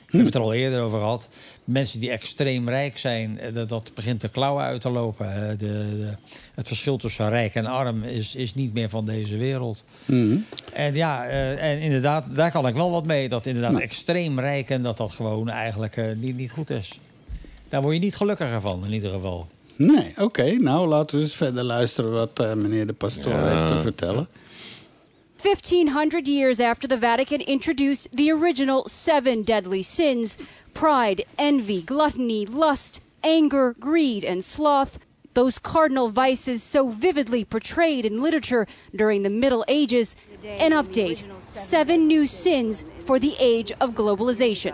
[0.05, 1.29] Ik heb het er al eerder over gehad.
[1.63, 5.57] Mensen die extreem rijk zijn, eh, dat, dat begint de klauwen uit te lopen.
[5.57, 6.09] De, de,
[6.53, 9.83] het verschil tussen rijk en arm is, is niet meer van deze wereld.
[10.73, 13.29] En ja, eh, en inderdaad, daar kan ik wel wat mee.
[13.29, 16.99] Dat inderdaad extreem rijk en dat dat gewoon eigenlijk niet, niet goed is.
[17.69, 19.47] Daar word je niet gelukkiger van, in ieder geval.
[19.85, 20.51] Nee, oké.
[20.51, 23.47] nou, laten we eens verder luisteren wat eh, meneer de pastoor Ja.
[23.47, 24.27] heeft te vertellen.
[25.35, 30.37] 1500 years after the Vatican introduced the original seven deadly sins
[30.73, 34.97] pride, envy, gluttony, lust, anger, greed, and sloth
[35.33, 40.15] those cardinal vices so vividly portrayed in literature during the Middle Ages.
[40.59, 41.23] An update
[41.53, 44.73] seven new sins for the age of globalization.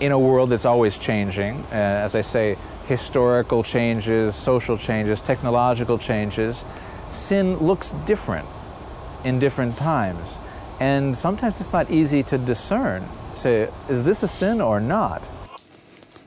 [0.00, 5.98] in a world that's always changing, uh, as I say, historical changes, social changes, technological
[5.98, 6.64] changes,
[7.10, 8.46] sin looks different
[9.24, 10.38] in different times.
[10.80, 13.08] And sometimes it's not easy to discern.
[13.34, 15.30] Say, is this a sin or not?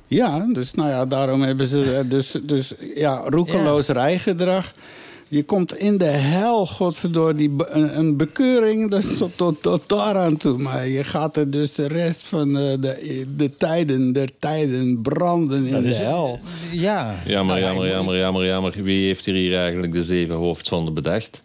[0.10, 4.72] Ja, dus nou ja, daarom hebben ze eh, dus, dus ja, roekeloos rijgedrag.
[5.30, 9.82] Je komt in de hel, godverdoor, be- een, een bekeuring, dat is tot, tot, tot
[9.90, 10.58] daaraan toe.
[10.58, 15.66] Maar je gaat er dus de rest van eh, de, de tijden, der tijden branden
[15.66, 16.40] in Dat de is- hel.
[16.72, 17.16] Ja.
[17.26, 18.84] Jammer, ja, jammer, jammer, jammer, jammer.
[18.84, 21.42] Wie heeft hier, hier eigenlijk de zeven hoofdzonden bedacht?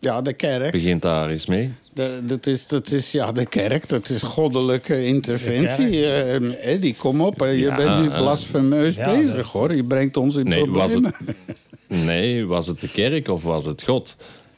[0.00, 0.72] Ja, de kerk.
[0.72, 1.70] Begint daar eens mee.
[1.94, 6.04] De, dat, is, dat is ja, de kerk, dat is goddelijke interventie.
[6.06, 9.74] Eh, Eddie, kom op, je Ja, bent nu eh, blasfemeus ja, bezig, dat- hoor.
[9.74, 11.12] Je brengt ons in Nee was, problemen.
[11.26, 11.36] het,
[11.88, 14.16] nee, was het de kerk of was het God?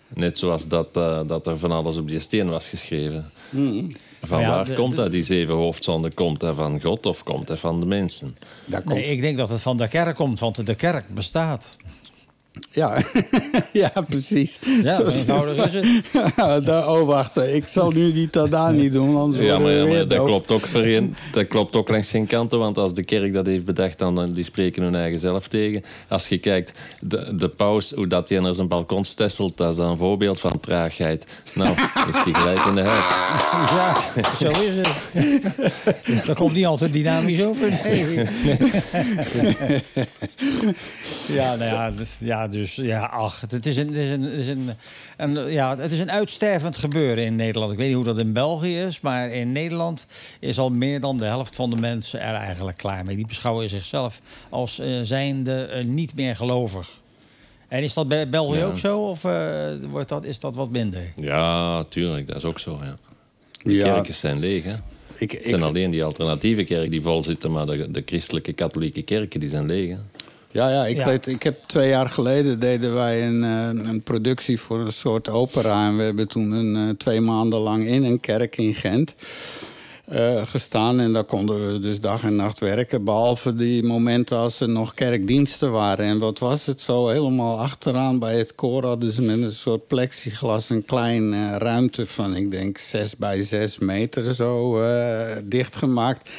[0.08, 3.30] Net zoals dat, eh, dat er van alles op die steen was geschreven.
[3.50, 3.90] Mm.
[4.22, 6.14] Van ja, waar de- komt dat, die zeven hoofdzonden?
[6.14, 8.36] Komt dat van God of komt dat van de mensen?
[8.84, 11.76] Nee, ik denk dat het van de kerk komt, want de kerk bestaat.
[12.70, 12.96] Ja,
[13.72, 14.59] ja precies.
[14.82, 15.86] Ja, Zo eenvoudig is het.
[16.66, 17.36] Ja, oh, wacht.
[17.36, 20.66] Ik zal nu die tada niet doen, anders Ja, maar, ja, maar dat, klopt ook
[20.66, 23.98] voor een, dat klopt ook langs geen kanten, want als de kerk dat heeft bedacht,
[23.98, 25.82] dan dan die spreken hun eigen zelf tegen.
[26.09, 29.76] Als je kijkt, de, de paus, hoe dat hij naar zijn balkon stesselt, dat is
[29.76, 31.26] dan een voorbeeld van traagheid.
[31.55, 33.05] Nou, is hij gelijk in de huid.
[33.70, 33.94] Ja,
[34.36, 36.26] zo is het.
[36.26, 37.80] Dat komt niet altijd dynamisch over.
[37.84, 38.26] Nee.
[41.26, 44.32] Ja, nou ja, dus- ja, dus ja, ach, het is een, het is een, het
[44.32, 44.70] is een,
[45.16, 47.72] een, ja, het is een uitstervend gebeuren in Nederland.
[47.72, 50.07] Ik weet niet hoe dat in België is, maar in Nederland
[50.41, 53.16] is al meer dan de helft van de mensen er eigenlijk klaar mee.
[53.16, 56.91] Die beschouwen zichzelf als eh, zijnde eh, niet meer gelovig.
[57.68, 58.64] En is dat bij België Ja.
[58.64, 59.32] ook zo, of eh,
[59.91, 61.12] wordt dat, is dat wat minder?
[61.16, 62.78] Ja, tuurlijk, dat is ook zo.
[62.82, 62.97] Ja.
[63.62, 63.93] De Ja.
[63.93, 64.74] kerken zijn leeg, hè?
[65.14, 69.03] Ik, Het zijn alleen die alternatieve kerken die vol zitten, maar de, de christelijke katholieke
[69.03, 69.91] kerken die zijn leeg.
[69.91, 69.97] Hè?
[70.53, 71.07] Ja, ja, ik Ja.
[71.07, 75.28] weet, ik heb twee jaar geleden deden wij een, eh, een productie voor een soort
[75.28, 75.86] opera.
[75.88, 79.14] En we hebben toen een, eh, twee maanden lang in een kerk in Gent
[80.05, 81.01] eh, gestaan.
[81.01, 83.05] En daar konden we dus dag en nacht werken.
[83.05, 86.05] Behalve die momenten als er nog kerkdiensten waren.
[86.05, 87.09] En wat was het zo?
[87.09, 92.07] Helemaal achteraan bij het koor hadden ze met een soort plexiglas een klein eh, ruimte
[92.07, 96.30] van, ik denk, zes bij zes meter zo eh, dichtgemaakt.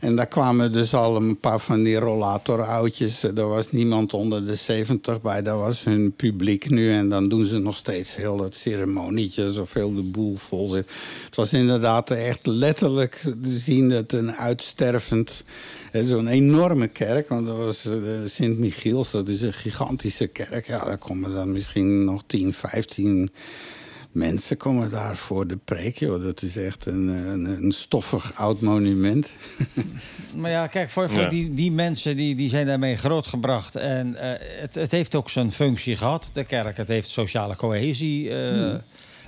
[0.00, 3.22] En daar kwamen dus al een paar van die rollatour-oudjes.
[3.22, 5.42] Er was niemand onder de 70 bij.
[5.42, 6.92] Dat was hun publiek nu.
[6.92, 9.52] En dan doen ze nog steeds heel dat ceremonietje...
[9.52, 10.90] zoveel de boel vol zit.
[11.24, 15.44] Het was inderdaad echt letterlijk te zien dat een uitstervend...
[15.92, 17.92] Zo'n enorme kerk, want dat was eh,
[18.24, 19.10] Sint-Michiels.
[19.10, 20.66] Dat is een gigantische kerk.
[20.66, 23.30] Ja, daar komen dan misschien nog 10, 15
[24.12, 25.98] mensen komen daar voor de preek.
[25.98, 26.22] Joh.
[26.22, 29.28] Dat is echt een, een, een stoffig oud monument.
[30.36, 31.28] Maar ja, kijk, voor, voor Ja.
[31.28, 33.76] die, die mensen die, die zijn daarmee grootgebracht.
[33.76, 36.76] En eh, het, het heeft ook zijn functie gehad, de kerk.
[36.76, 38.80] Het heeft sociale cohesie eh, Hmm.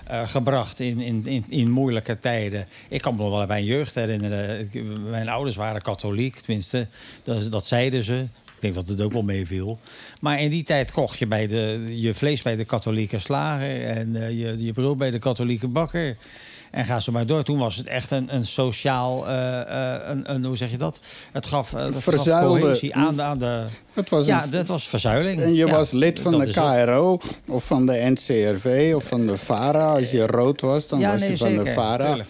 [0.06, 2.66] eh, gebracht in, in, in, in moeilijke tijden.
[2.88, 4.60] Ik kan me nog wel mijn jeugd herinneren.
[4.72, 6.86] Ik- Mijn ouders waren katholiek, tenminste,
[7.22, 8.26] dat, dat zeiden ze.
[8.62, 9.78] Ik denk dat het ook wel meeviel.
[10.20, 13.86] Maar in die tijd kocht je bij de, je vlees bij de katholieke slager...
[13.86, 16.16] en eh, je, je brood bij de katholieke bakker...
[16.70, 17.42] En ga zo maar door.
[17.42, 19.60] Toen was het echt een, een sociaal, eh,
[19.94, 21.00] eh, een, een, hoe zeg je dat?
[21.32, 23.64] Het gaf, uh, cohesie aan, de- aan de...
[23.92, 25.40] Het was ja, een- dat was verzuiling.
[25.40, 26.50] En je Ja, was lid van de.
[26.50, 29.92] KRO of van de NCRV of van de VARA.
[29.92, 32.06] Als je rood was, dan Ja, was nee, je van de VARA.
[32.06, 32.28] tuurlijk.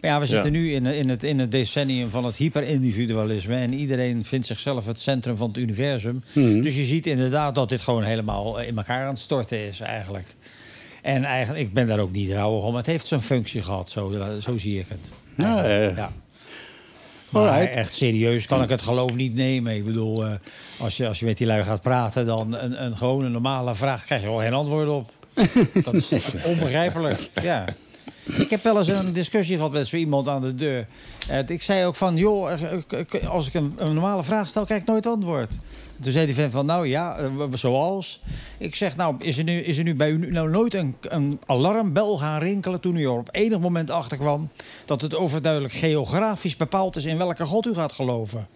[0.00, 3.54] Maar ja, we zitten nu in, in, het, in het decennium van het hyperindividualisme.
[3.54, 6.22] En iedereen vindt zichzelf het centrum van het universum.
[6.32, 6.60] Mhm.
[6.60, 9.80] Dus je ziet inderdaad dat dit gewoon helemaal eh, in elkaar aan het storten is
[9.80, 10.34] eigenlijk.
[11.02, 12.74] En eigenlijk, ik ben daar ook niet rouwig om.
[12.74, 15.12] Het heeft zijn functie gehad, zo, zo zie ik het.
[15.36, 15.96] Ja, eh.
[15.96, 16.12] Ja.
[17.28, 17.74] Maar Alright.
[17.74, 19.74] echt serieus kan ik het geloof niet nemen.
[19.74, 20.32] Ik bedoel, eh,
[20.78, 22.26] als, je, als je met die lui gaat praten...
[22.26, 25.12] dan een, een gewone normale vraag krijg je wel geen antwoord op.
[25.84, 26.12] Dat is
[26.44, 27.64] onbegrijpelijk, ja.
[28.24, 30.86] Ik heb wel eens een discussie gehad met zo iemand aan de deur.
[31.46, 32.50] Ik zei ook van, joh,
[33.28, 35.58] als ik een, normale vraag stel, krijg ik nooit antwoord.
[36.00, 38.20] Toen zei die vent van, nou ja, eh, zoals.
[38.58, 41.40] Ik zeg, nou, is er nu, is er nu bij u nou nooit een, een
[41.46, 42.80] alarmbel gaan rinkelen...
[42.80, 44.48] toen u er op enig moment achter kwam...
[44.84, 48.46] dat het overduidelijk geografisch bepaald is in welke god u gaat geloven?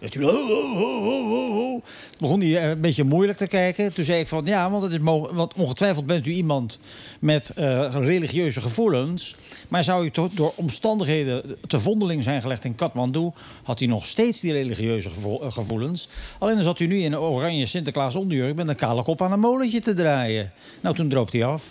[0.00, 1.80] Dus toen ho, ho, ho, ho, ho, ho.
[2.18, 3.92] begon hij eh, een beetje moeilijk te kijken.
[3.92, 6.78] Toen zei ik van ja, want, het is want ongetwijfeld bent u iemand
[7.18, 9.36] met eh, religieuze gevoelens.
[9.68, 13.30] Maar zou u toch door omstandigheden te vondeling zijn gelegd in Kathmandu,
[13.62, 16.08] had hij nog steeds die religieuze gevo- eh, gevoelens.
[16.38, 19.32] Alleen dan zat u nu in een oranje Sinterklaas onderjurk met een kale kop aan
[19.32, 20.52] een molentje te draaien.
[20.80, 21.64] Nou, toen droop hij af.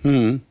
[0.00, 0.42] Hmm.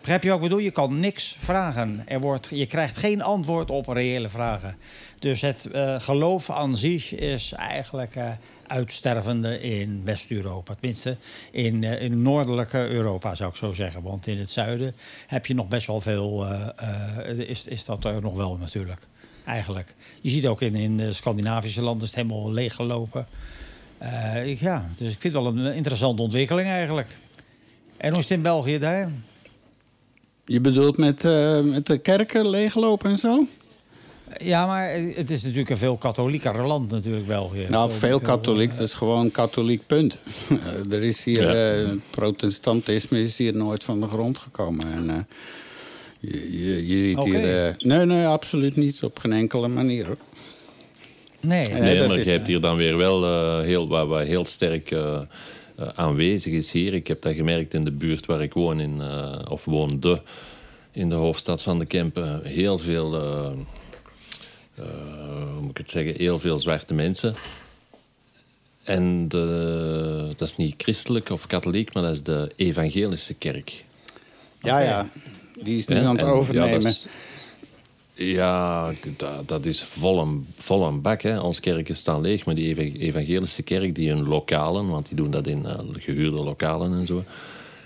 [0.00, 0.64] Begrijp je wat ik bedoel?
[0.64, 2.02] Je kan niks vragen.
[2.06, 4.76] Er wordt, je krijgt geen antwoord op reële vragen.
[5.18, 8.30] Dus het eh, geloof aan zich is eigenlijk eh,
[8.66, 10.74] uitstervende in West-Europa.
[10.74, 11.16] Tenminste,
[11.50, 14.02] in, eh, in noordelijke Europa zou ik zo zeggen.
[14.02, 14.94] Want in het zuiden
[15.26, 16.46] heb je nog best wel veel...
[17.36, 19.06] is, is dat er nog wel natuurlijk,
[19.44, 19.94] eigenlijk.
[20.20, 23.26] Je ziet ook in, in de Scandinavische landen is het helemaal leeggelopen.
[23.98, 27.16] Eh, ik, ja, dus ik vind het wel een interessante ontwikkeling eigenlijk.
[27.96, 29.10] En hoe is het in België daar?
[30.44, 31.22] Je bedoelt met,
[31.64, 33.46] met de kerken leeglopen en zo?
[34.36, 37.64] Ja, maar het is natuurlijk een veel katholieker land natuurlijk, België.
[37.68, 38.70] Nou, veel katholiek.
[38.76, 40.18] Dat is gewoon katholiek, punt.
[40.90, 41.42] Er is hier...
[41.56, 41.72] Ja.
[41.82, 44.92] eh, protestantisme is hier nooit van de grond gekomen.
[44.92, 45.16] En, eh,
[46.20, 47.28] je, je, je ziet Oké.
[47.28, 47.66] hier...
[47.66, 49.02] eh, nee, nee, absoluut niet.
[49.02, 50.06] Op geen enkele manier.
[50.06, 50.16] hoor.
[51.40, 54.44] Nee, Nee, maar is- je hebt hier dan weer wel eh, heel, wat, wat heel
[54.44, 54.94] sterk
[55.94, 56.94] aanwezig is hier.
[56.94, 60.22] Ik heb dat gemerkt in de buurt waar ik woon, in, eh, of woonde,
[60.92, 62.40] in de hoofdstad van de Kempen.
[62.44, 63.14] Heel veel,
[65.52, 67.34] hoe moet ik het zeggen, heel veel zwarte mensen.
[68.84, 73.84] En de, dat is niet christelijk of katholiek, maar dat is de evangelische kerk.
[74.60, 75.08] Ja, ja.
[75.62, 76.82] Die is nu aan het En ja, overnemen.
[76.82, 77.06] dat is-
[78.14, 81.22] Ja, dat, dat is vol een, vol een bak.
[81.22, 81.40] Hè.
[81.40, 85.30] Onze kerken staan leeg, maar die eva- evangelische kerk, die hun lokalen, want die doen
[85.30, 87.24] dat in eh, gehuurde lokalen en zo.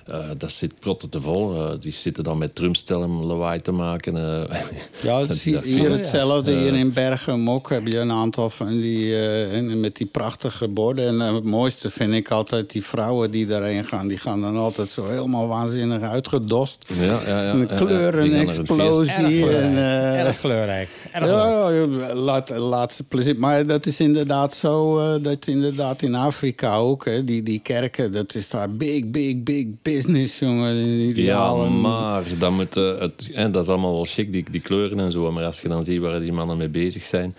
[0.07, 1.55] Eh, dat zit protten te vol.
[1.55, 4.16] Eh, die zitten dan met drumstellen lawaai te maken.
[4.16, 4.61] eh.
[5.03, 6.53] Ja, Dat- hier, hetzelfde.
[6.59, 9.14] Hier in Bergen ook heb je een aantal van die...
[9.14, 11.07] eh, en met die prachtige borden.
[11.20, 14.09] En het mooiste vind ik altijd die vrouwen die daarheen gaan.
[14.09, 16.84] Die gaan dan altijd zo helemaal waanzinnig uitgedost.
[17.00, 17.76] Ja, ja, ja, een ja, ja.
[17.76, 19.46] kleuren, Die gaan een naar een explosie.
[19.46, 20.88] Erg eh, Erg kleurrijk.
[21.12, 23.38] Erg ja, ja, laat, laat ze plezier.
[23.38, 28.12] Maar dat is inderdaad zo, eh, dat inderdaad in Afrika ook, hè, die, die kerken,
[28.12, 30.74] dat is daar big, big, big business, jongen.
[31.16, 35.01] Ja, maar dan moet, eh, het, en dat is allemaal wel chic, die, die kleuren
[35.01, 35.32] en zo.
[35.32, 37.34] Maar als je dan ziet waar die mannen mee bezig zijn.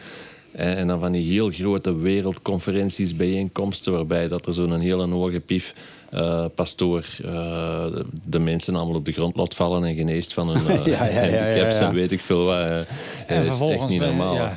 [0.52, 5.40] En, en dan van die heel grote wereldconferenties, bijeenkomsten, waarbij dat er zo'n hele hoge
[5.40, 5.74] pief.
[6.10, 10.48] eh, pastoor eh, de, de mensen allemaal op de grond laat vallen en geneest van
[10.50, 11.88] hun eh, Ja, ja, ja, ja, handicaps ja.
[11.88, 12.58] en weet ik veel wat.
[12.60, 12.86] eh, En
[13.28, 13.82] dat is vervolgens...
[13.82, 14.52] echt niet ben- normaal.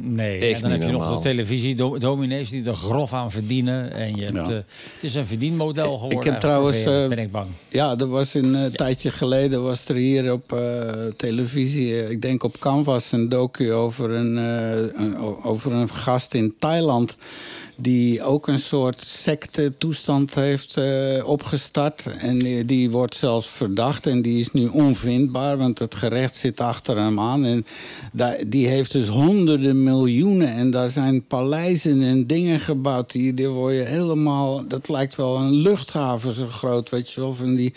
[0.00, 3.92] Nee, Echt en dan niet heb je nog de televisiedominees die er grof aan verdienen.
[3.92, 4.42] En je hebt, Ja.
[4.42, 4.48] eh,
[4.94, 6.18] het is een verdienmodel geworden.
[6.18, 7.46] Ik heb trouwens, tv, eh, ben ik bang.
[7.68, 12.22] Ja, er was een eh, tijdje geleden was er hier op eh, televisie, eh, ik
[12.22, 17.16] denk op Canvas, een docu over een, eh, over een gast in Thailand.
[17.78, 22.06] Die ook een soort secte-toestand heeft eh, opgestart.
[22.18, 26.96] En die, wordt zelfs verdacht en die is nu onvindbaar, want het gerecht zit achter
[26.96, 27.44] hem aan.
[27.44, 27.66] En
[28.46, 33.12] die heeft dus honderden miljoenen en daar zijn paleizen en dingen gebouwd.
[33.12, 37.32] Die, die word je helemaal, dat lijkt wel een luchthaven zo groot, weet je wel,
[37.32, 37.74] van die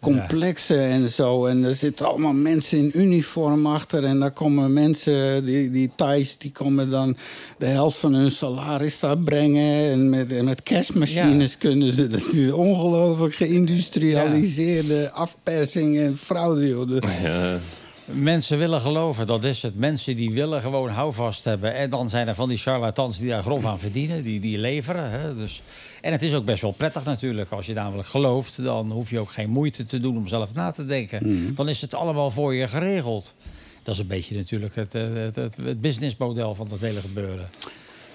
[0.00, 1.46] complexen en zo.
[1.46, 4.04] En er zitten allemaal mensen in uniform achter.
[4.04, 7.16] En daar komen mensen, die, die Thais, die komen dan
[7.58, 9.90] de helft van hun salaris daar brengen.
[9.90, 12.06] En met, en met cashmachines kunnen ze.
[12.08, 16.68] Dat is ongelooflijk geïndustrialiseerde afpersing en fraude.
[16.68, 16.88] joh.
[16.88, 17.58] De- Ja.
[18.14, 19.76] Mensen willen geloven, dat is het.
[19.78, 21.74] Mensen die willen gewoon houvast hebben.
[21.74, 25.10] En dan zijn er van die charlatans die daar grof aan verdienen, die, die leveren.
[25.10, 25.34] Hè?
[25.36, 25.62] Dus,
[26.00, 27.50] en het is ook best wel prettig natuurlijk.
[27.50, 30.70] Als je namelijk gelooft, dan hoef je ook geen moeite te doen om zelf na
[30.70, 31.54] te denken.
[31.54, 33.34] Dan is het allemaal voor je geregeld.
[33.82, 37.48] Dat is een beetje natuurlijk het, eh, het, het, het businessmodel van dat hele gebeuren.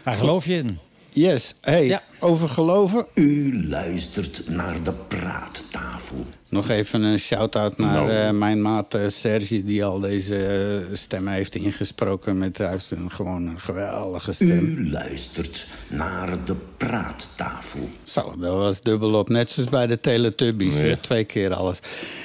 [0.04, 0.80] Waar geloof je in?
[1.10, 3.06] Yes, hey, over geloven.
[3.14, 6.26] U luistert naar de praattafel.
[6.54, 8.10] Nog even een shout-out naar Nou.
[8.10, 9.64] eh, mijn maat eh, Sergi...
[9.64, 12.38] die al deze eh, stemmen heeft ingesproken.
[12.38, 14.66] Met, hij heeft een, gewoon een geweldige stem.
[14.66, 17.90] U luistert naar de praattafel.
[18.04, 19.30] Zo, dat was dubbel op.
[19.30, 20.74] Net zoals bij de Teletubbies.
[21.02, 21.80] Twee keer alles.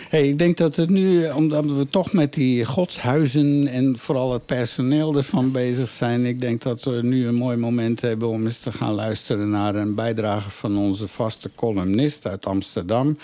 [0.09, 3.67] Hey, ik denk dat het nu, omdat we toch met die godshuizen...
[3.67, 6.25] en vooral het personeel ervan bezig zijn...
[6.25, 9.51] ik denk dat we nu een mooi moment hebben om eens te gaan luisteren...
[9.51, 13.19] naar een bijdrage van onze vaste columnist uit Amsterdam.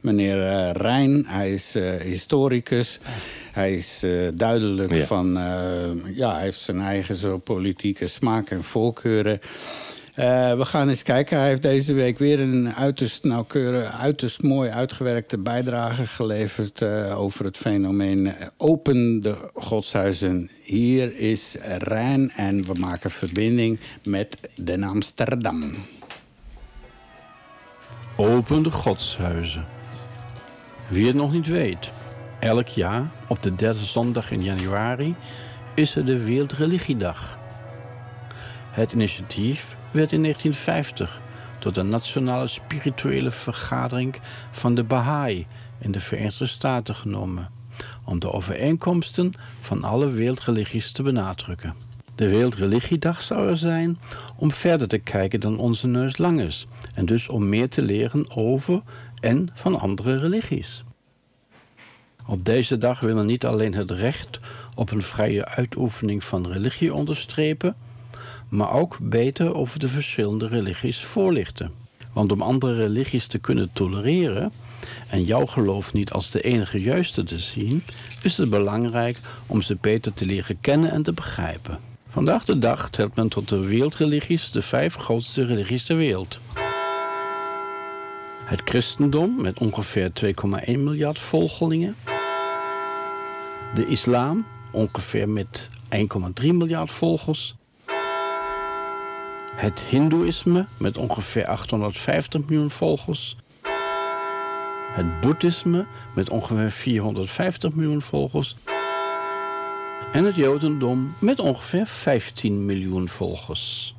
[0.00, 1.24] Meneer eh, Rijn.
[1.26, 2.98] Hij is eh, historicus.
[3.52, 5.04] Hij is eh, duidelijk Ja.
[5.06, 5.36] van...
[5.36, 9.38] eh, ja, hij heeft zijn eigen zo politieke smaak en voorkeuren...
[10.14, 11.38] Eh, we gaan eens kijken.
[11.38, 17.44] Hij heeft deze week weer een uiterst nauwkeurig, uiterst mooi uitgewerkte bijdrage geleverd eh, over
[17.44, 20.50] het fenomeen open de godshuizen.
[20.62, 25.74] Hier is Rijn en we maken verbinding met Den Amsterdam.
[28.16, 29.64] Open de godshuizen.
[30.88, 31.92] Wie het nog niet weet,
[32.38, 35.14] elk jaar op de derde zondag in januari
[35.74, 37.38] is er de Wereldreligiedag.
[38.70, 41.20] Het initiatief werd in 1950
[41.58, 44.20] tot de Nationale Spirituele Vergadering
[44.50, 45.46] van de Baha'i
[45.78, 47.50] in de Verenigde Staten genomen,
[48.04, 51.74] om de overeenkomsten van alle wereldreligies te benadrukken.
[52.14, 53.98] De Wereldreligiedag zou er zijn
[54.36, 58.36] om verder te kijken dan onze neus lang is en dus om meer te leren
[58.36, 58.82] over
[59.20, 60.84] en van andere religies.
[62.26, 64.40] Op deze dag willen niet alleen het recht
[64.74, 67.76] op een vrije uitoefening van religie onderstrepen,
[68.48, 71.72] maar ook beter over de verschillende religies voorlichten.
[72.12, 74.52] Want om andere religies te kunnen tolereren
[75.08, 77.84] en jouw geloof niet als de enige juiste te zien,
[78.22, 81.78] is het belangrijk om ze beter te leren kennen en te begrijpen.
[82.08, 86.40] Vandaag de dag telt men tot de wereldreligies de vijf grootste religies ter wereld.
[88.48, 91.96] Het christendom met ongeveer 2,1 miljard volgelingen.
[93.74, 95.68] De islam ongeveer met
[96.42, 97.56] 1,3 miljard volgers.
[99.54, 103.36] Het hindoeïsme met ongeveer 850 miljoen volgers.
[104.92, 108.56] Het boeddhisme met ongeveer 450 miljoen volgers.
[110.12, 113.94] En het jodendom met ongeveer 15 miljoen volgers.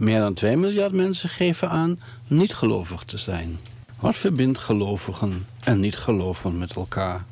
[0.00, 3.58] Meer dan 2 miljard mensen geven aan niet gelovig te zijn.
[3.98, 7.24] Wat verbindt gelovigen en niet-gelovigen met elkaar?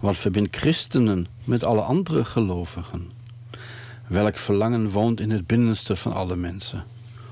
[0.00, 3.10] Wat verbindt christenen met alle andere gelovigen?
[4.06, 6.84] Welk verlangen woont in het binnenste van alle mensen?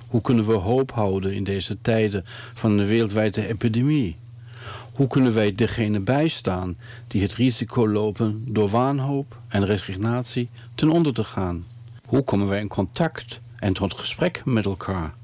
[0.08, 2.24] Hoe kunnen we hoop houden in deze tijden
[2.54, 4.16] van een wereldwijde epidemie?
[4.92, 6.76] Hoe kunnen wij degene bijstaan
[7.06, 11.66] die het risico lopen door waanhoop en resignatie ten onder te gaan?
[12.06, 15.14] Hoe komen wij in contact en tot gesprek met elkaar?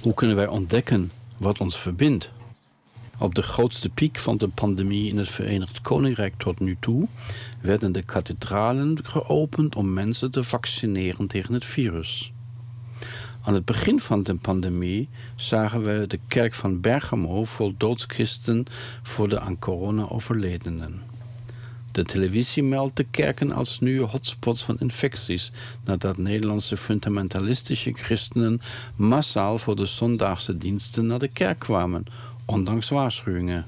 [0.00, 2.30] Hoe kunnen wij ontdekken wat ons verbindt?
[3.18, 7.08] Op de grootste piek van de pandemie in het Verenigd Koninkrijk tot nu toe
[7.60, 12.32] werden de kathedralen geopend om mensen te vaccineren tegen het virus.
[13.42, 18.64] Aan het begin van de pandemie zagen we de kerk van Bergamo vol doodskisten
[19.02, 21.02] voor de aan corona overledenen.
[21.96, 25.52] De televisie meldt de kerken als nieuwe hotspots van infecties
[25.84, 28.60] nadat Nederlandse fundamentalistische christenen
[28.96, 32.04] massaal voor de zondaagse diensten naar de kerk kwamen,
[32.44, 33.66] ondanks waarschuwingen.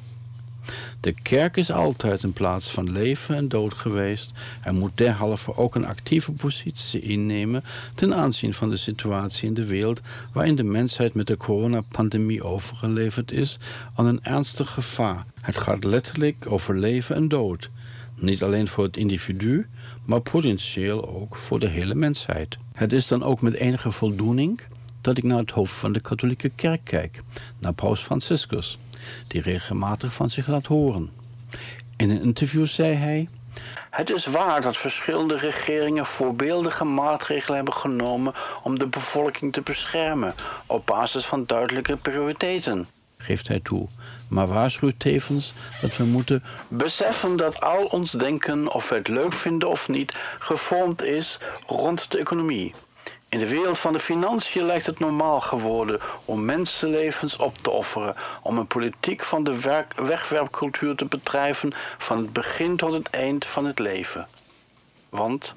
[1.00, 5.74] De kerk is altijd een plaats van leven en dood geweest en moet derhalve ook
[5.74, 7.64] een actieve positie innemen
[7.94, 10.00] ten aanzien van de situatie in de wereld
[10.32, 13.58] waarin de mensheid met de coronapandemie overgeleverd is
[13.94, 15.24] aan een ernstig gevaar.
[15.40, 17.70] Het gaat letterlijk over leven en dood.
[18.20, 19.66] Niet alleen voor het individu,
[20.04, 22.58] maar potentieel ook voor de hele mensheid.
[22.72, 24.60] Het is dan ook met enige voldoening
[25.00, 27.22] dat ik naar het hoofd van de katholieke kerk kijk,
[27.58, 28.78] naar paus Franciscus,
[29.26, 31.10] die regelmatig van zich laat horen.
[31.96, 33.28] In een interview zei hij:
[33.90, 40.34] Het is waar dat verschillende regeringen voorbeeldige maatregelen hebben genomen om de bevolking te beschermen
[40.66, 42.86] op basis van duidelijke prioriteiten.
[43.16, 43.86] Geeft hij toe,
[44.28, 49.32] maar waarschuwt tevens dat we moeten beseffen dat al ons denken, of we het leuk
[49.32, 52.74] vinden of niet, gevormd is rond de economie.
[53.28, 58.14] In de wereld van de financiën lijkt het normaal geworden om mensenlevens op te offeren,
[58.42, 63.64] om een politiek van de wegwerpcultuur te bedrijven van het begin tot het eind van
[63.66, 64.28] het leven.
[65.08, 65.54] Want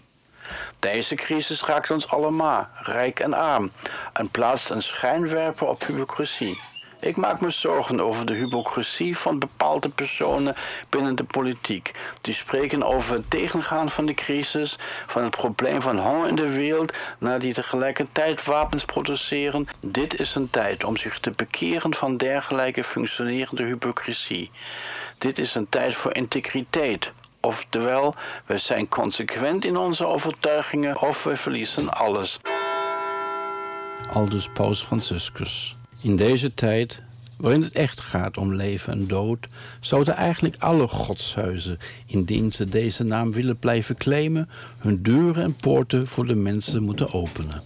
[0.80, 3.72] deze crisis raakt ons allemaal, rijk en arm,
[4.14, 6.60] en plaatst een schijnwerper op hypocrisie.
[7.02, 10.56] Ik maak me zorgen over de hypocrisie van bepaalde personen
[10.89, 11.91] binnen de politiek.
[12.22, 14.78] Die spreken over het tegengaan van de crisis,
[15.08, 19.68] van het probleem van honger in de wereld, naar die tegelijkertijd wapens produceren.
[19.80, 24.52] Dit is een tijd om zich te bekeren van dergelijke functionerende hypocrisie.
[25.18, 27.12] Dit is een tijd voor integriteit.
[27.39, 32.39] Oftewel, we zijn consequent in onze overtuigingen of we verliezen alles.
[34.12, 35.80] Aldus Paus Franciscus.
[36.02, 37.02] In deze tijd,
[37.38, 39.47] waarin het echt gaat om leven en dood,
[39.80, 46.08] zouden eigenlijk alle godshuizen, indien ze deze naam willen blijven claimen, hun deuren en poorten
[46.08, 47.62] voor de mensen moeten openen.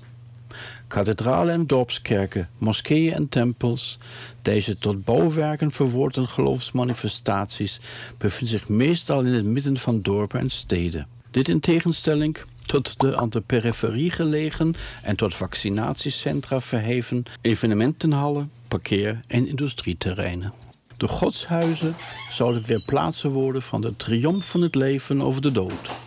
[0.88, 4.00] Kathedralen en dorpskerken, moskeeën en tempels,
[4.42, 7.80] deze tot bouwwerken verwoorden geloofsmanifestaties,
[8.18, 11.08] bevinden zich meestal in het midden van dorpen en steden.
[11.32, 19.20] Dit in tegenstelling tot de aan de periferie gelegen en tot vaccinatiecentra verheven evenementenhallen, parkeer-
[19.28, 20.54] en industrieterreinen.
[20.98, 21.96] De godshuizen
[22.30, 26.04] zouden weer plaatsen worden van de triomf van het leven over de dood.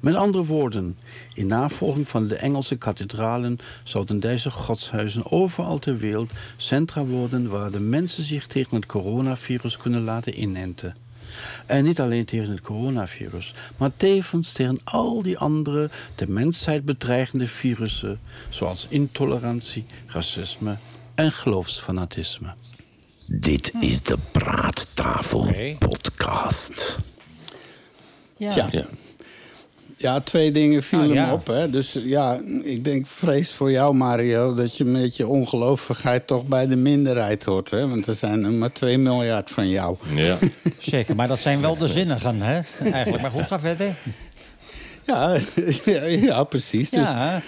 [0.00, 0.98] Met andere woorden,
[1.34, 7.70] in navolging van de Engelse kathedralen zouden deze godshuizen overal ter wereld centra worden waar
[7.70, 10.94] de mensen zich tegen het coronavirus kunnen laten inenten.
[11.66, 17.46] En niet alleen tegen het coronavirus, maar tevens tegen al die andere de mensheid bedreigende
[17.46, 20.76] virussen, zoals intolerantie, racisme
[21.14, 22.54] en geloofsfanatisme.
[23.26, 26.98] Dit is de Praattafel Podcast.
[28.36, 28.68] Ja.
[28.70, 28.86] Ja.
[30.00, 31.26] Ja, twee dingen vielen Ah, ja.
[31.26, 31.46] me op.
[31.46, 31.70] Hè.
[31.70, 36.66] Dus ja, ik denk vrees voor jou, Mario, dat je met je ongelovigheid toch bij
[36.66, 37.70] de minderheid hoort.
[37.70, 37.88] Hè?
[37.88, 39.96] Want er zijn er maar 2 miljard van jou.
[40.14, 40.38] Ja.
[40.78, 42.60] Zeker, maar dat zijn wel de zinnigen, hè?
[42.90, 43.22] Eigenlijk.
[43.22, 43.96] Maar goed, ga verder.
[45.06, 45.38] Ja,
[45.84, 46.90] ja, ja, precies.
[46.90, 47.42] Dus, Ja,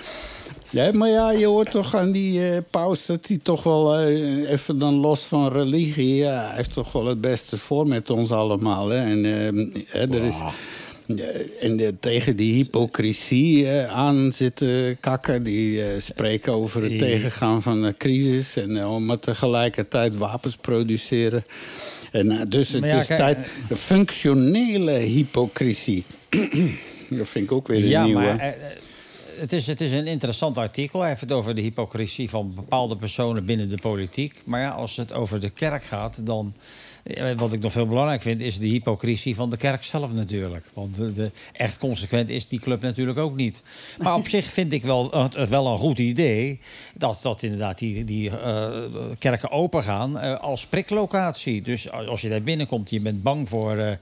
[0.71, 4.51] ja, maar ja, je hoort toch aan die eh, paus dat hij toch wel, eh,
[4.51, 8.31] even dan los van religie, ja, hij heeft toch wel het beste voor met ons
[8.33, 8.89] allemaal.
[8.89, 8.97] Hè?
[9.11, 10.51] En, eh, hè, er is, Ja,
[11.61, 15.43] en de- tegen die hypocrisie eh, aan zitten kakken.
[15.43, 18.57] Die eh, spreken over het tegengaan van de crisis.
[18.57, 21.45] En eh, om tegelijkertijd wapens produceren.
[22.11, 23.51] En, eh, dus het ja, is kijk, tijd.
[23.69, 26.05] De functionele hypocrisie.
[27.09, 28.21] dat vind ik ook weer een ja nieuwe.
[28.21, 28.55] maar eh, eh,
[29.37, 31.01] het, is, het is een interessant artikel.
[31.01, 34.43] Hij heeft het over de hypocrisie van bepaalde personen binnen de politiek.
[34.45, 36.55] Maar ja, als het over de kerk gaat, dan...
[37.37, 40.71] Wat ik nog veel belangrijk vind, is de hypocrisie van de kerk zelf natuurlijk.
[40.75, 43.63] Want de, de- echt consequent is die club natuurlijk ook niet.
[43.99, 46.59] Maar op zich vind ik wel, het, het wel een goed idee...
[46.95, 48.83] dat, dat inderdaad die, die eh,
[49.19, 51.63] kerken open gaan eh, als priklocatie.
[51.63, 53.93] Dus als je daar binnenkomt, je bent bang voor eh,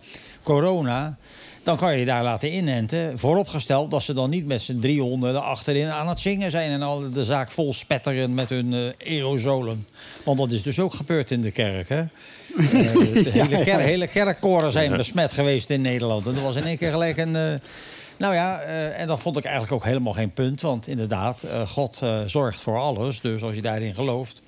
[0.43, 1.17] corona...
[1.63, 3.19] dan kan je je daar laten inenten.
[3.19, 6.71] Vooropgesteld dat ze dan niet met z'n driehonden achterin aan het zingen zijn...
[6.71, 9.85] en al de zaak vol spetteren met hun eh, aerosolen.
[10.25, 12.03] Want dat is dus ook gebeurd in de kerk, hè?
[12.59, 12.93] Eh,
[13.25, 16.27] de hele, ker- hele kerkkoren zijn besmet geweest in Nederland.
[16.27, 17.37] En dat was in één keer gelijk een...
[17.37, 17.55] eh,
[18.17, 20.61] nou ja, eh, en dat vond ik eigenlijk ook helemaal geen punt.
[20.61, 23.21] Want inderdaad, eh, God eh, zorgt voor alles.
[23.21, 24.43] Dus als je daarin gelooft...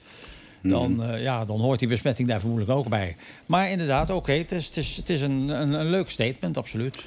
[0.62, 3.16] Dan, eh, ja, dan hoort die besmetting daar vermoedelijk ook bij.
[3.46, 6.98] Maar inderdaad, oké, het is, het is, het is een, een, een leuk statement, absoluut.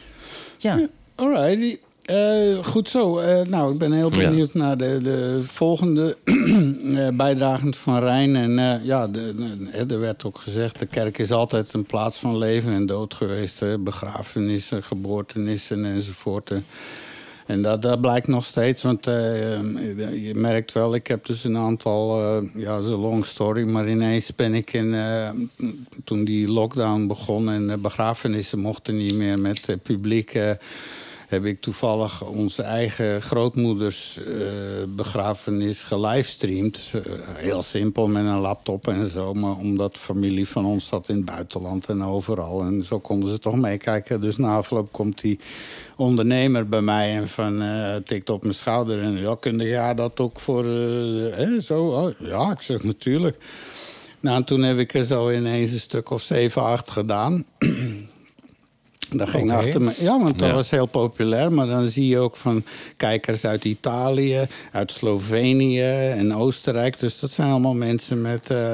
[0.58, 0.88] Ja.
[1.16, 1.78] Alrighty.
[2.04, 3.18] Eh, goed zo.
[3.18, 4.30] Eh, nou, ik ben heel Ja.
[4.30, 6.16] benieuwd naar de, de volgende
[6.96, 8.36] eh bijdragen van Rijn.
[8.36, 10.80] En ja, de, de- er werd ook gezegd...
[10.80, 13.60] de kerk is altijd een plaats van leven en dood geweest.
[13.60, 13.80] hè.
[13.80, 16.52] begrafenissen, geboortenissen enzovoort.
[17.46, 20.96] En dat, dat blijkt nog steeds, want je merkt wel...
[20.96, 22.22] ik heb dus een aantal,
[22.56, 23.64] ja, dat is een long story...
[23.64, 24.96] maar ineens ben ik in...
[26.04, 30.40] toen die lockdown begon en begrafenissen mochten niet meer met publiek...
[31.34, 34.34] heb ik toevallig onze eigen grootmoeders eh,
[34.88, 36.92] begrafenis gelivestreamd.
[36.94, 37.02] Eh,
[37.36, 39.34] heel simpel met een laptop en zo.
[39.34, 42.62] Maar omdat familie van ons zat in het buitenland en overal.
[42.62, 44.22] En zo konden ze toch meekijken.
[44.22, 45.40] Dus na afloop komt die
[45.98, 49.02] ondernemer bij mij en van, eh, tikt op mijn schouder.
[49.02, 50.64] En ja, kun jij dat ook voor...
[51.60, 51.86] zo?
[51.88, 53.38] Oh, ja, ik zeg natuurlijk.
[54.20, 57.46] Nou, en toen heb ik er zo ineens een stuk of zeven, acht gedaan.
[59.16, 59.92] Dat ging achter me.
[60.00, 60.54] Ja, want dat Ja.
[60.54, 61.52] was heel populair.
[61.52, 62.64] Maar dan zie je ook van
[62.98, 65.82] kijkers uit Italië, uit Slovenië
[66.18, 67.00] en Oostenrijk.
[67.00, 68.74] Dus dat zijn allemaal mensen met eh,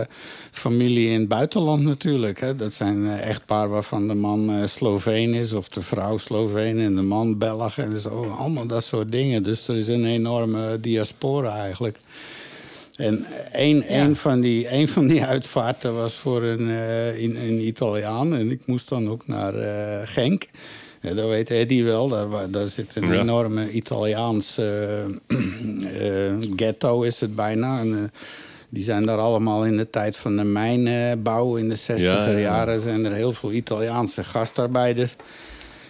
[0.51, 2.39] familie in het buitenland natuurlijk.
[2.39, 2.55] Hè.
[2.55, 6.95] Dat zijn eh, echtpaar waarvan de man eh Sloveen is of de vrouw Sloveen en
[6.95, 8.35] de man Belg en zo.
[8.39, 9.43] Allemaal dat soort dingen.
[9.43, 11.97] Dus er is een enorme diaspora eigenlijk.
[12.99, 17.67] En één, één, van die, één van die uitvaarten was voor een, eh, in, een
[17.67, 18.35] Italiaan.
[18.35, 20.45] En ik moest dan ook naar eh, Genk.
[21.01, 22.07] Ja, dat weet Eddie wel.
[22.07, 23.19] Daar, daar zit een Ja.
[23.21, 27.79] enorme Italiaans eh, eh, ghetto, is het bijna.
[27.79, 28.11] En,
[28.69, 32.29] die zijn daar allemaal in de tijd van de mijnbouw in de 60er Ja, ja,
[32.31, 32.37] ja.
[32.37, 32.79] jaren...
[32.79, 35.15] zijn er heel veel Italiaanse gastarbeiders.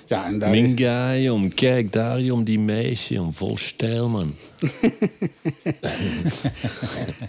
[0.05, 4.36] Ja, en daar is, Minga, jong, kijk daar, jong, die meisje, jong, vol stijl, man.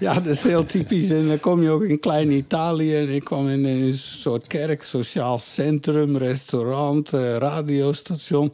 [0.01, 1.11] Ja, dat is heel typisch.
[1.11, 2.97] En dan kom je ook in klein Italië.
[2.97, 8.53] En ik kwam in een soort kerk, sociaal centrum, restaurant, eh, radiostation.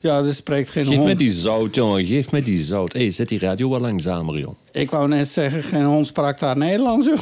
[0.00, 1.06] Ja, er spreekt geen Geef hond.
[1.08, 2.92] me die zout, jongen, geef me die zout.
[2.92, 4.56] Hé, hey, zet die radio wat langzamer, jong.
[4.74, 7.06] Ik wou net zeggen, geen hond sprak daar Nederlands.
[7.06, 7.20] joh.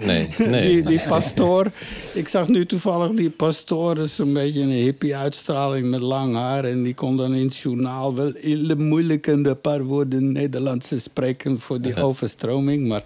[0.00, 0.62] Nee, nee.
[0.62, 1.66] Die, die pastoor.
[2.14, 3.98] Ik zag nu toevallig die pastoor.
[3.98, 6.64] Is een beetje een hippie-uitstraling met lang haar.
[6.64, 11.60] En die kon dan in het journaal wel hele moeilijke een paar woorden Nederlands spreken
[11.60, 12.88] voor die overstroming.
[12.88, 13.02] Maar,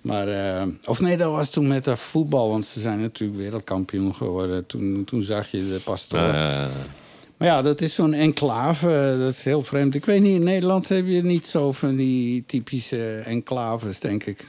[0.00, 2.50] maar eh, of nee, dat was toen met de voetbal.
[2.50, 4.66] Want ze zijn natuurlijk wereldkampioen geworden.
[4.66, 6.34] Toen, toen zag je de pastoor.
[7.42, 9.16] Maar ja, dat is zo'n enclave.
[9.18, 9.94] Dat is heel vreemd.
[9.94, 14.46] Ik weet niet, in Nederland heb je niet zo van die typische enclaves, denk ik.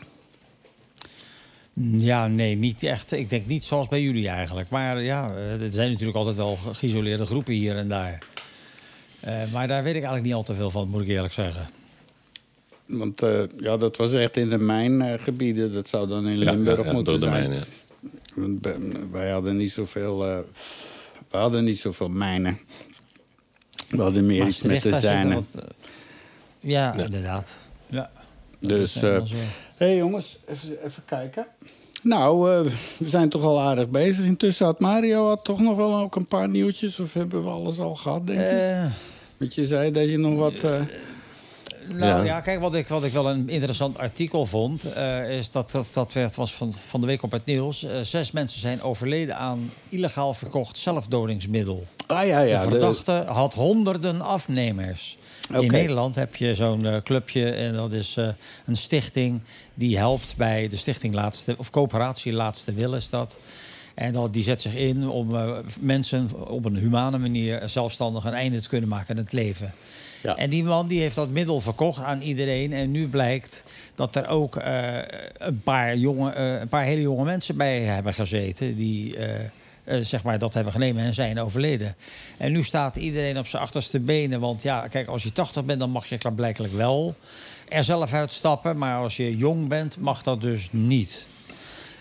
[1.97, 3.11] Ja, nee, niet echt.
[3.11, 4.69] Ik denk niet zoals bij jullie eigenlijk.
[4.69, 8.17] Maar ja, eh, er zijn natuurlijk altijd wel ge- geïsoleerde groepen hier en daar.
[9.19, 11.67] Eh, maar daar weet ik eigenlijk niet al te veel van, moet ik eerlijk zeggen.
[12.85, 15.73] Want eh, ja, dat was echt in de mijngebieden.
[15.73, 17.49] Dat zou dan in Limburg ja, ja, moeten door de zijn.
[17.49, 18.41] mijn, ja.
[18.41, 18.77] Want bij-
[19.11, 20.37] wij hadden niet zoveel, eh
[21.33, 22.59] we hadden niet zoveel mijnen.
[23.89, 25.47] We hadden meer iets met de zijnen.
[25.55, 25.61] eh,
[26.59, 27.57] ja, inderdaad.
[27.87, 28.11] Ja.
[28.59, 29.15] Dus, is hé
[29.75, 31.45] hey jongens, even, even kijken.
[32.01, 34.25] Nou, eh, we zijn toch al aardig bezig.
[34.25, 36.99] Intussen had Mario had toch nog wel ook een paar nieuwtjes.
[36.99, 38.45] Of hebben we alles al gehad, denk je?
[38.45, 38.91] Eh,
[39.37, 40.63] Want je zei dat je nog wat...
[41.87, 42.41] Nou ja, Ja.
[42.41, 46.13] kijk, wat ik, wat ik wel een interessant artikel vond, eh, is dat, dat dat
[46.13, 47.83] werd, was van, van de week op het nieuws.
[47.83, 51.85] Eh, zes mensen zijn overleden aan illegaal verkocht zelfdodingsmiddel.
[52.07, 52.59] Ah ja, ja.
[52.63, 55.17] de de- verdachte had honderden afnemers.
[55.59, 58.15] In Nederland heb je zo'n eh, clubje en dat is
[58.65, 59.39] een stichting
[59.73, 63.39] die helpt bij de stichting Laatste, of coöperatie Laatste Wil is dat.
[63.93, 65.27] En dat, die zet zich in om
[65.79, 69.73] mensen op een humane manier zelfstandig een einde te kunnen maken aan het leven.
[70.23, 70.35] Ja.
[70.37, 72.73] En die man die heeft dat middel verkocht aan iedereen.
[72.73, 73.63] En nu blijkt
[73.95, 74.97] dat er ook eh,
[75.37, 78.75] een, paar jonge, eh, een paar hele jonge mensen bij hebben gezeten.
[78.75, 81.95] Die eh, zeg maar dat hebben genomen en zijn overleden.
[82.37, 84.39] En nu staat iedereen op zijn achterste benen.
[84.39, 87.15] Want ja, kijk, als je 80 bent, dan mag je blijkbaar wel
[87.69, 88.77] er zelf uitstappen.
[88.77, 91.25] Maar als je jong bent, mag dat dus niet.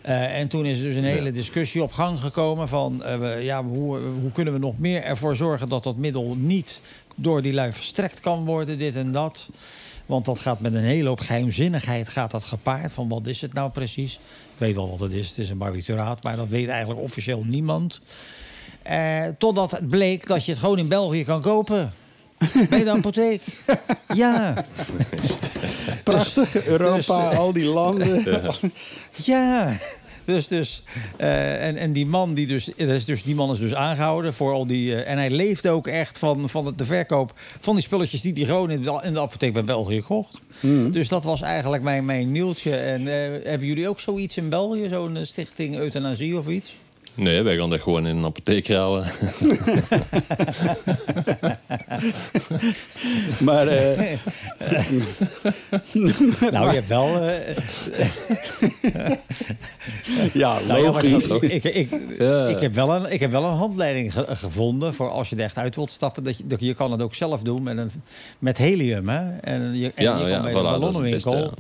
[0.02, 3.02] En toen is dus een hele discussie op gang gekomen van
[3.40, 6.80] ja, hoe, hoe kunnen we nog meer ervoor zorgen dat dat middel niet
[7.22, 9.48] door die lui verstrekt kan worden, dit en dat.
[10.06, 12.92] Want dat gaat met een hele hoop geheimzinnigheid gaat dat gepaard.
[12.92, 14.14] Van wat is het nou precies?
[14.52, 15.28] Ik weet wel wat het is.
[15.28, 18.00] Het is een barbituraat, maar dat weet eigenlijk officieel niemand.
[18.82, 21.92] Eh, totdat het bleek dat je het gewoon in België kan kopen.
[22.68, 23.42] Bij de apotheek.
[24.14, 24.64] Ja.
[26.04, 28.24] Prachtig, Europa, al die landen.
[29.14, 29.72] Ja.
[30.24, 30.82] Dus, dus,
[31.16, 34.34] eh, en, en die man die dus, dat is dus, die man is dus aangehouden
[34.34, 34.94] voor al die.
[34.94, 38.44] eh, en hij leeft ook echt van, van de verkoop van die spulletjes die hij
[38.44, 40.40] gewoon in de, in de apotheek bij België kocht.
[40.90, 42.76] Dus dat was eigenlijk mijn, mijn nieuwtje.
[42.76, 46.72] En eh, hebben jullie ook zoiets in België, zo'n eh, stichting euthanasie of iets?
[47.14, 49.04] Nee, wij gaan dat gewoon in een apotheek halen.
[53.40, 53.98] Maar eh,
[56.52, 57.18] Nou, je hebt wel.
[57.20, 57.56] eh,
[60.32, 61.28] ja, Nou logisch.
[61.30, 62.46] ik, ik, ik, Ja.
[62.46, 65.42] ik, heb wel een, ik heb wel een handleiding ge- gevonden voor als je er
[65.42, 66.22] echt uit wilt stappen.
[66.24, 67.90] Dat je, dat je kan het ook zelf doen met, een,
[68.38, 69.08] met helium.
[69.08, 69.36] Hè?
[69.38, 71.52] En je, en Ja, je kan ja, bij voilà, de dat is het ballonnenwinkel.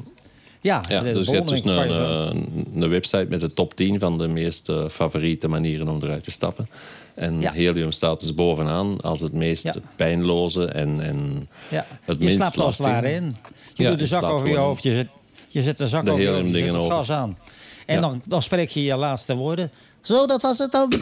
[0.62, 2.30] Ja, dus je hebt dus een, eh,
[2.74, 6.30] een website met de top 10 van de meest eh, favoriete manieren om eruit te
[6.30, 6.68] stappen.
[7.14, 7.52] En Ja.
[7.52, 9.74] helium staat dus bovenaan als het meest Ja.
[9.96, 11.86] pijnloze en, en ja.
[12.02, 13.36] het Je minst slaapt als het ware in.
[13.74, 14.82] Je doet de zak over je hoofd.
[14.82, 15.06] Je zet,
[15.48, 16.46] je zet de zak de over je hoofd.
[16.46, 16.96] Je zet het over.
[16.96, 17.38] gas aan.
[17.86, 19.70] En dan, dan spreek je je laatste woorden.
[20.02, 20.92] Zo, dat was het dan.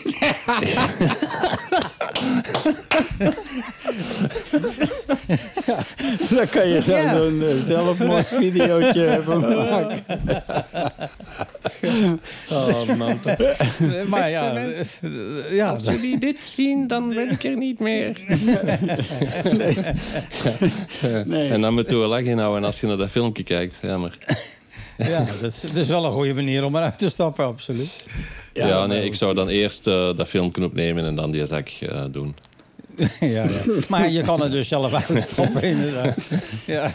[6.31, 7.17] Daar kan je dan Ja.
[7.17, 9.99] zo'n uh, zelfmoordvideootje van maken.
[12.51, 13.19] Oh, man.
[14.09, 15.13] maar ja, mensen,
[15.49, 18.21] eh, ja, Als jullie dit zien, dan ben ik er niet meer.
[21.27, 21.49] Nee.
[21.49, 23.79] En dan moet je lachen inhouden als je naar dat filmpje kijkt.
[23.83, 24.19] Ja, maar...
[24.97, 28.05] ja dat, is, dat is wel een goede manier om eruit te stappen, absoluut.
[28.53, 32.05] Ja, nee, ik zou dan eerst eh, dat filmpje opnemen en dan die zak eh,
[32.13, 32.35] doen.
[33.21, 33.45] ja, ja.
[33.89, 36.17] Maar je kan er dus zelf uitstappen, inderdaad.
[36.67, 36.93] Ja.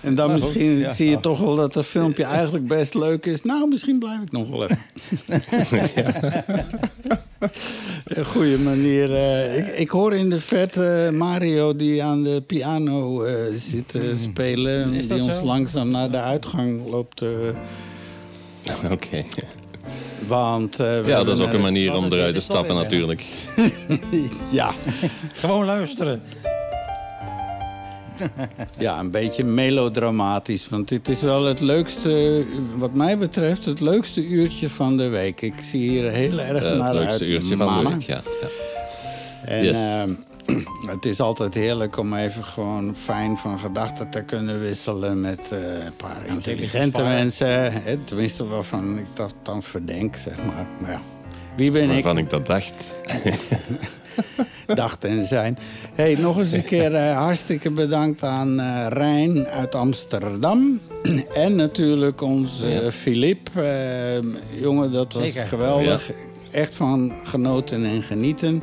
[0.00, 0.92] En dan Maar goed, misschien ja.
[0.92, 3.42] zie je toch wel dat het filmpje eigenlijk best leuk is.
[3.42, 4.78] Nou, misschien blijf ik nog wel even.
[8.04, 9.14] Een goede manier.
[9.14, 13.24] eh, ik, ik hoor in de vet eh, Mario die aan de piano
[13.56, 14.82] zit te spelen.
[14.82, 14.92] Hmm.
[14.98, 15.44] Dat Die ons zo?
[15.44, 17.22] langzaam naar de uitgang loopt.
[17.22, 17.28] eh,
[18.92, 19.24] Oké.
[20.26, 23.24] Want, eh, we Ja, dat is ook een manier om eruit te stappen natuurlijk.
[24.50, 24.72] ja.
[25.34, 26.22] Gewoon luisteren.
[28.78, 30.68] ja, een beetje melodramatisch.
[30.68, 32.44] Want dit is wel het leukste,
[32.76, 35.40] wat mij betreft, het leukste uurtje van de week.
[35.40, 37.06] Ik zie hier heel erg naar het uit.
[37.08, 38.20] leukste uurtje van de week, ja.
[38.40, 38.48] ja.
[39.44, 39.76] En Yes.
[39.76, 40.10] ehm,
[40.94, 45.84] het is altijd heerlijk om even gewoon fijn van gedachten te kunnen wisselen met eh,
[45.84, 47.72] een paar intelligente mensen.
[47.72, 50.66] Hè, tenminste, waarvan ik dat dan verdenk, zeg maar.
[50.80, 51.00] Maar ja,
[51.56, 51.90] wie ben ik?
[51.90, 52.94] Waarvan ik dat dacht.
[54.74, 55.58] dacht en zijn.
[55.94, 60.80] Hey, nog eens een keer eh, hartstikke bedankt aan eh Rijn uit Amsterdam.
[61.34, 62.20] en natuurlijk.
[62.92, 63.62] Philippe.
[63.62, 65.46] Eh, jongen, dat was Zeker.
[65.46, 66.10] geweldig.
[66.50, 68.62] Echt van genoten en genieten.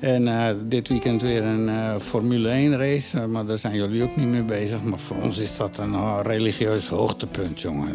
[0.00, 3.18] En eh, dit weekend weer een eh, Formule 1 race.
[3.18, 4.82] eh, maar daar zijn jullie ook niet mee bezig.
[4.82, 7.88] Maar voor ons is dat een religieus hoogtepunt, jongen.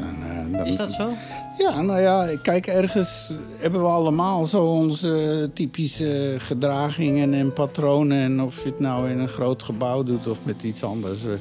[0.53, 1.09] En, Is dat zo?
[1.57, 8.17] ja, nou ja, kijk, ergens hebben we allemaal zo onze typische gedragingen en patronen.
[8.17, 11.23] En of je het nou in een groot gebouw doet of met iets anders.
[11.23, 11.38] We,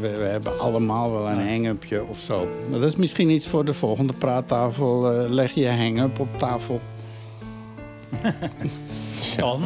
[0.00, 2.48] we, hebben allemaal wel een hang-upje of zo.
[2.70, 5.02] Maar dat is misschien iets voor de volgende praattafel.
[5.28, 6.80] Leg je hang-up op tafel.
[9.36, 9.62] Kan.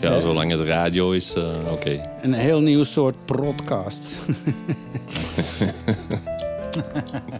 [0.00, 2.00] Ja, zolang het radio is, eh, oké.
[2.22, 4.06] Een heel nieuw soort podcast.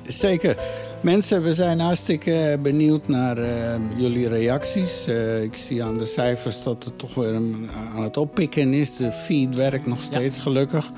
[0.05, 0.57] Zeker.
[1.01, 5.07] Mensen, we zijn hartstikke benieuwd naar eh, jullie reacties.
[5.07, 8.97] Eh, ik zie aan de cijfers dat het toch weer een- aan het oppikken is.
[8.97, 10.93] De feed werkt nog steeds, gelukkig.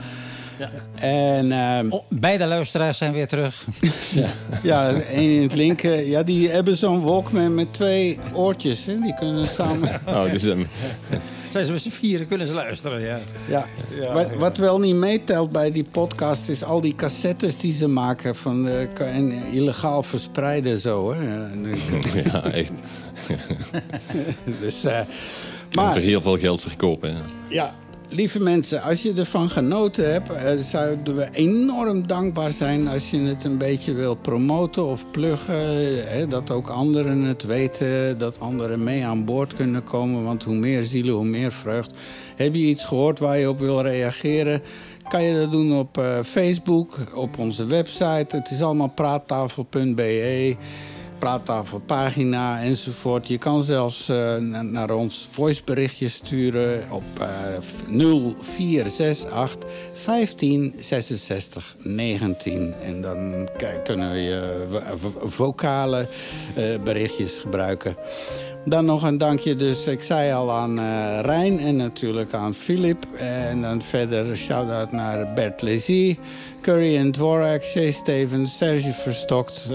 [0.59, 0.71] Ja.
[0.95, 3.65] En ehm, Oh, beide luisteraars zijn weer terug.
[4.63, 6.07] ja, één in het linker.
[6.07, 8.87] Ja, die hebben zo'n Walkman met twee oortjes.
[8.87, 9.01] Hè?
[9.01, 10.01] Die kunnen samen...
[10.07, 10.65] Oh, dus, ehm,
[11.51, 13.19] Zijn ze met z'n vieren, kunnen ze luisteren, ja.
[13.49, 13.67] Ja.
[14.01, 14.37] Ja, wat, ja.
[14.37, 18.65] wat wel niet meetelt bij die podcast is al die cassettes die ze maken van
[18.65, 21.13] de, en illegaal verspreiden zo.
[21.15, 21.19] Hè.
[22.33, 22.73] Ja, echt.
[24.61, 25.01] dus, eh,
[25.73, 25.97] Maar...
[25.97, 27.15] heel veel geld verkopen.
[27.15, 27.21] hè.
[27.49, 27.75] ja,
[28.13, 33.21] lieve mensen, als je ervan genoten hebt, eh, zouden we enorm dankbaar zijn als je
[33.21, 36.29] het een beetje wilt promoten of pluggen.
[36.29, 40.25] Dat ook anderen het weten, dat anderen mee aan boord kunnen komen.
[40.25, 41.91] Want hoe meer zielen, hoe meer vreugd.
[42.37, 44.63] Heb je iets gehoord waar je op wil reageren?
[45.09, 48.37] Kan je dat doen op eh, Facebook, op onze website.
[48.37, 50.57] Het is allemaal praattafel.be
[51.23, 53.29] praattafelpagina enzovoort.
[53.29, 57.27] Je kan zelfs eh, na- naar ons voiceberichtjes sturen op eh,
[57.89, 62.75] 0468 15 66 19.
[62.83, 63.49] En dan
[63.85, 64.67] kunnen we je
[65.01, 66.09] v- vocale
[66.55, 67.97] eh, berichtjes gebruiken.
[68.65, 73.07] Dan nog een dankje dus, ik zei al aan eh Rijn en natuurlijk aan Filip.
[73.17, 76.17] En dan verder shout-out naar Bert Lezy,
[76.61, 79.67] Curry en Dvorak, Shay Stevens, Serge Verstokt,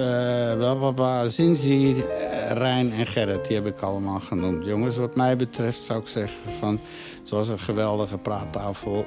[0.57, 3.47] blablabla, Zinzi, eh, Rijn en Gerrit.
[3.47, 4.65] Die heb ik allemaal genoemd.
[4.65, 6.79] Jongens, wat mij betreft zou ik zeggen van...
[7.19, 9.05] Het was een geweldige praattafel.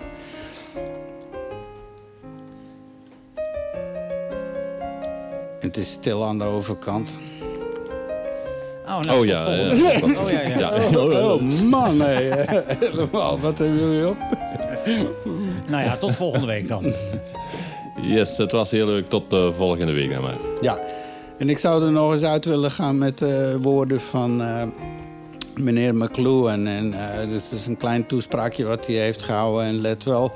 [5.60, 7.08] Het is stil aan de overkant.
[8.90, 10.58] Oh, nou, Oh ja, eh, Oh, ja, ja.
[10.58, 10.98] ja.
[10.98, 12.00] Oh, oh, man,
[12.80, 13.40] helemaal.
[13.40, 14.16] Wat hebben jullie op?
[15.66, 16.92] Nou ja, tot volgende week dan.
[18.02, 19.06] Yes, het was heel leuk.
[19.08, 20.38] Tot de volgende week dan maar.
[20.60, 20.80] Ja,
[21.38, 24.62] en ik zou er nog eens uit willen gaan met de woorden van eh,
[25.56, 26.66] meneer McLuhan.
[26.66, 29.64] En, eh, dus het is een klein toespraakje wat hij heeft gehouden.
[29.66, 30.32] En let wel,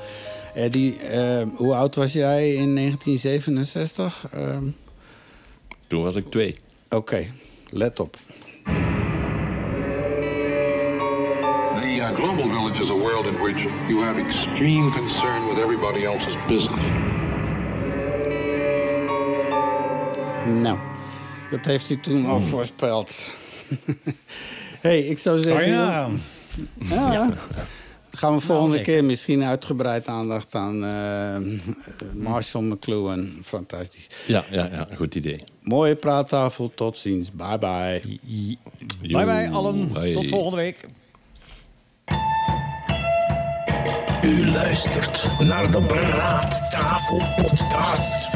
[0.55, 4.27] Eddie, eh, hoe oud was jij in 1967?
[4.33, 4.65] Ehm,
[5.87, 6.59] Toen was ik twee.
[6.89, 7.27] Oké,
[7.71, 8.17] let op.
[12.05, 13.57] Uh, global village is a world in which
[13.89, 16.85] you have extreme concern with everybody else's business.
[20.47, 20.79] Nou,
[21.51, 23.15] dat heeft u toen al voorspeld.
[24.87, 25.71] hey, ik zou zeggen...
[25.71, 26.21] Nagaan.
[26.81, 27.13] Ja.
[27.13, 27.35] Ja.
[28.11, 28.93] Gaan we volgende zeker.
[28.93, 31.37] keer misschien uitgebreid aandacht aan eh,
[32.15, 33.33] Marshall McLuhan.
[33.43, 34.07] Fantastisch.
[34.27, 35.41] Ja, ja, ja, goed idee.
[35.63, 37.33] Mooie praattafel, tot ziens.
[37.33, 38.19] Bye bye.
[39.01, 39.93] Bye bye allen.
[39.93, 40.13] Bye.
[40.13, 40.87] Tot volgende week.
[44.23, 48.31] U luistert naar de Praattafel Podcast.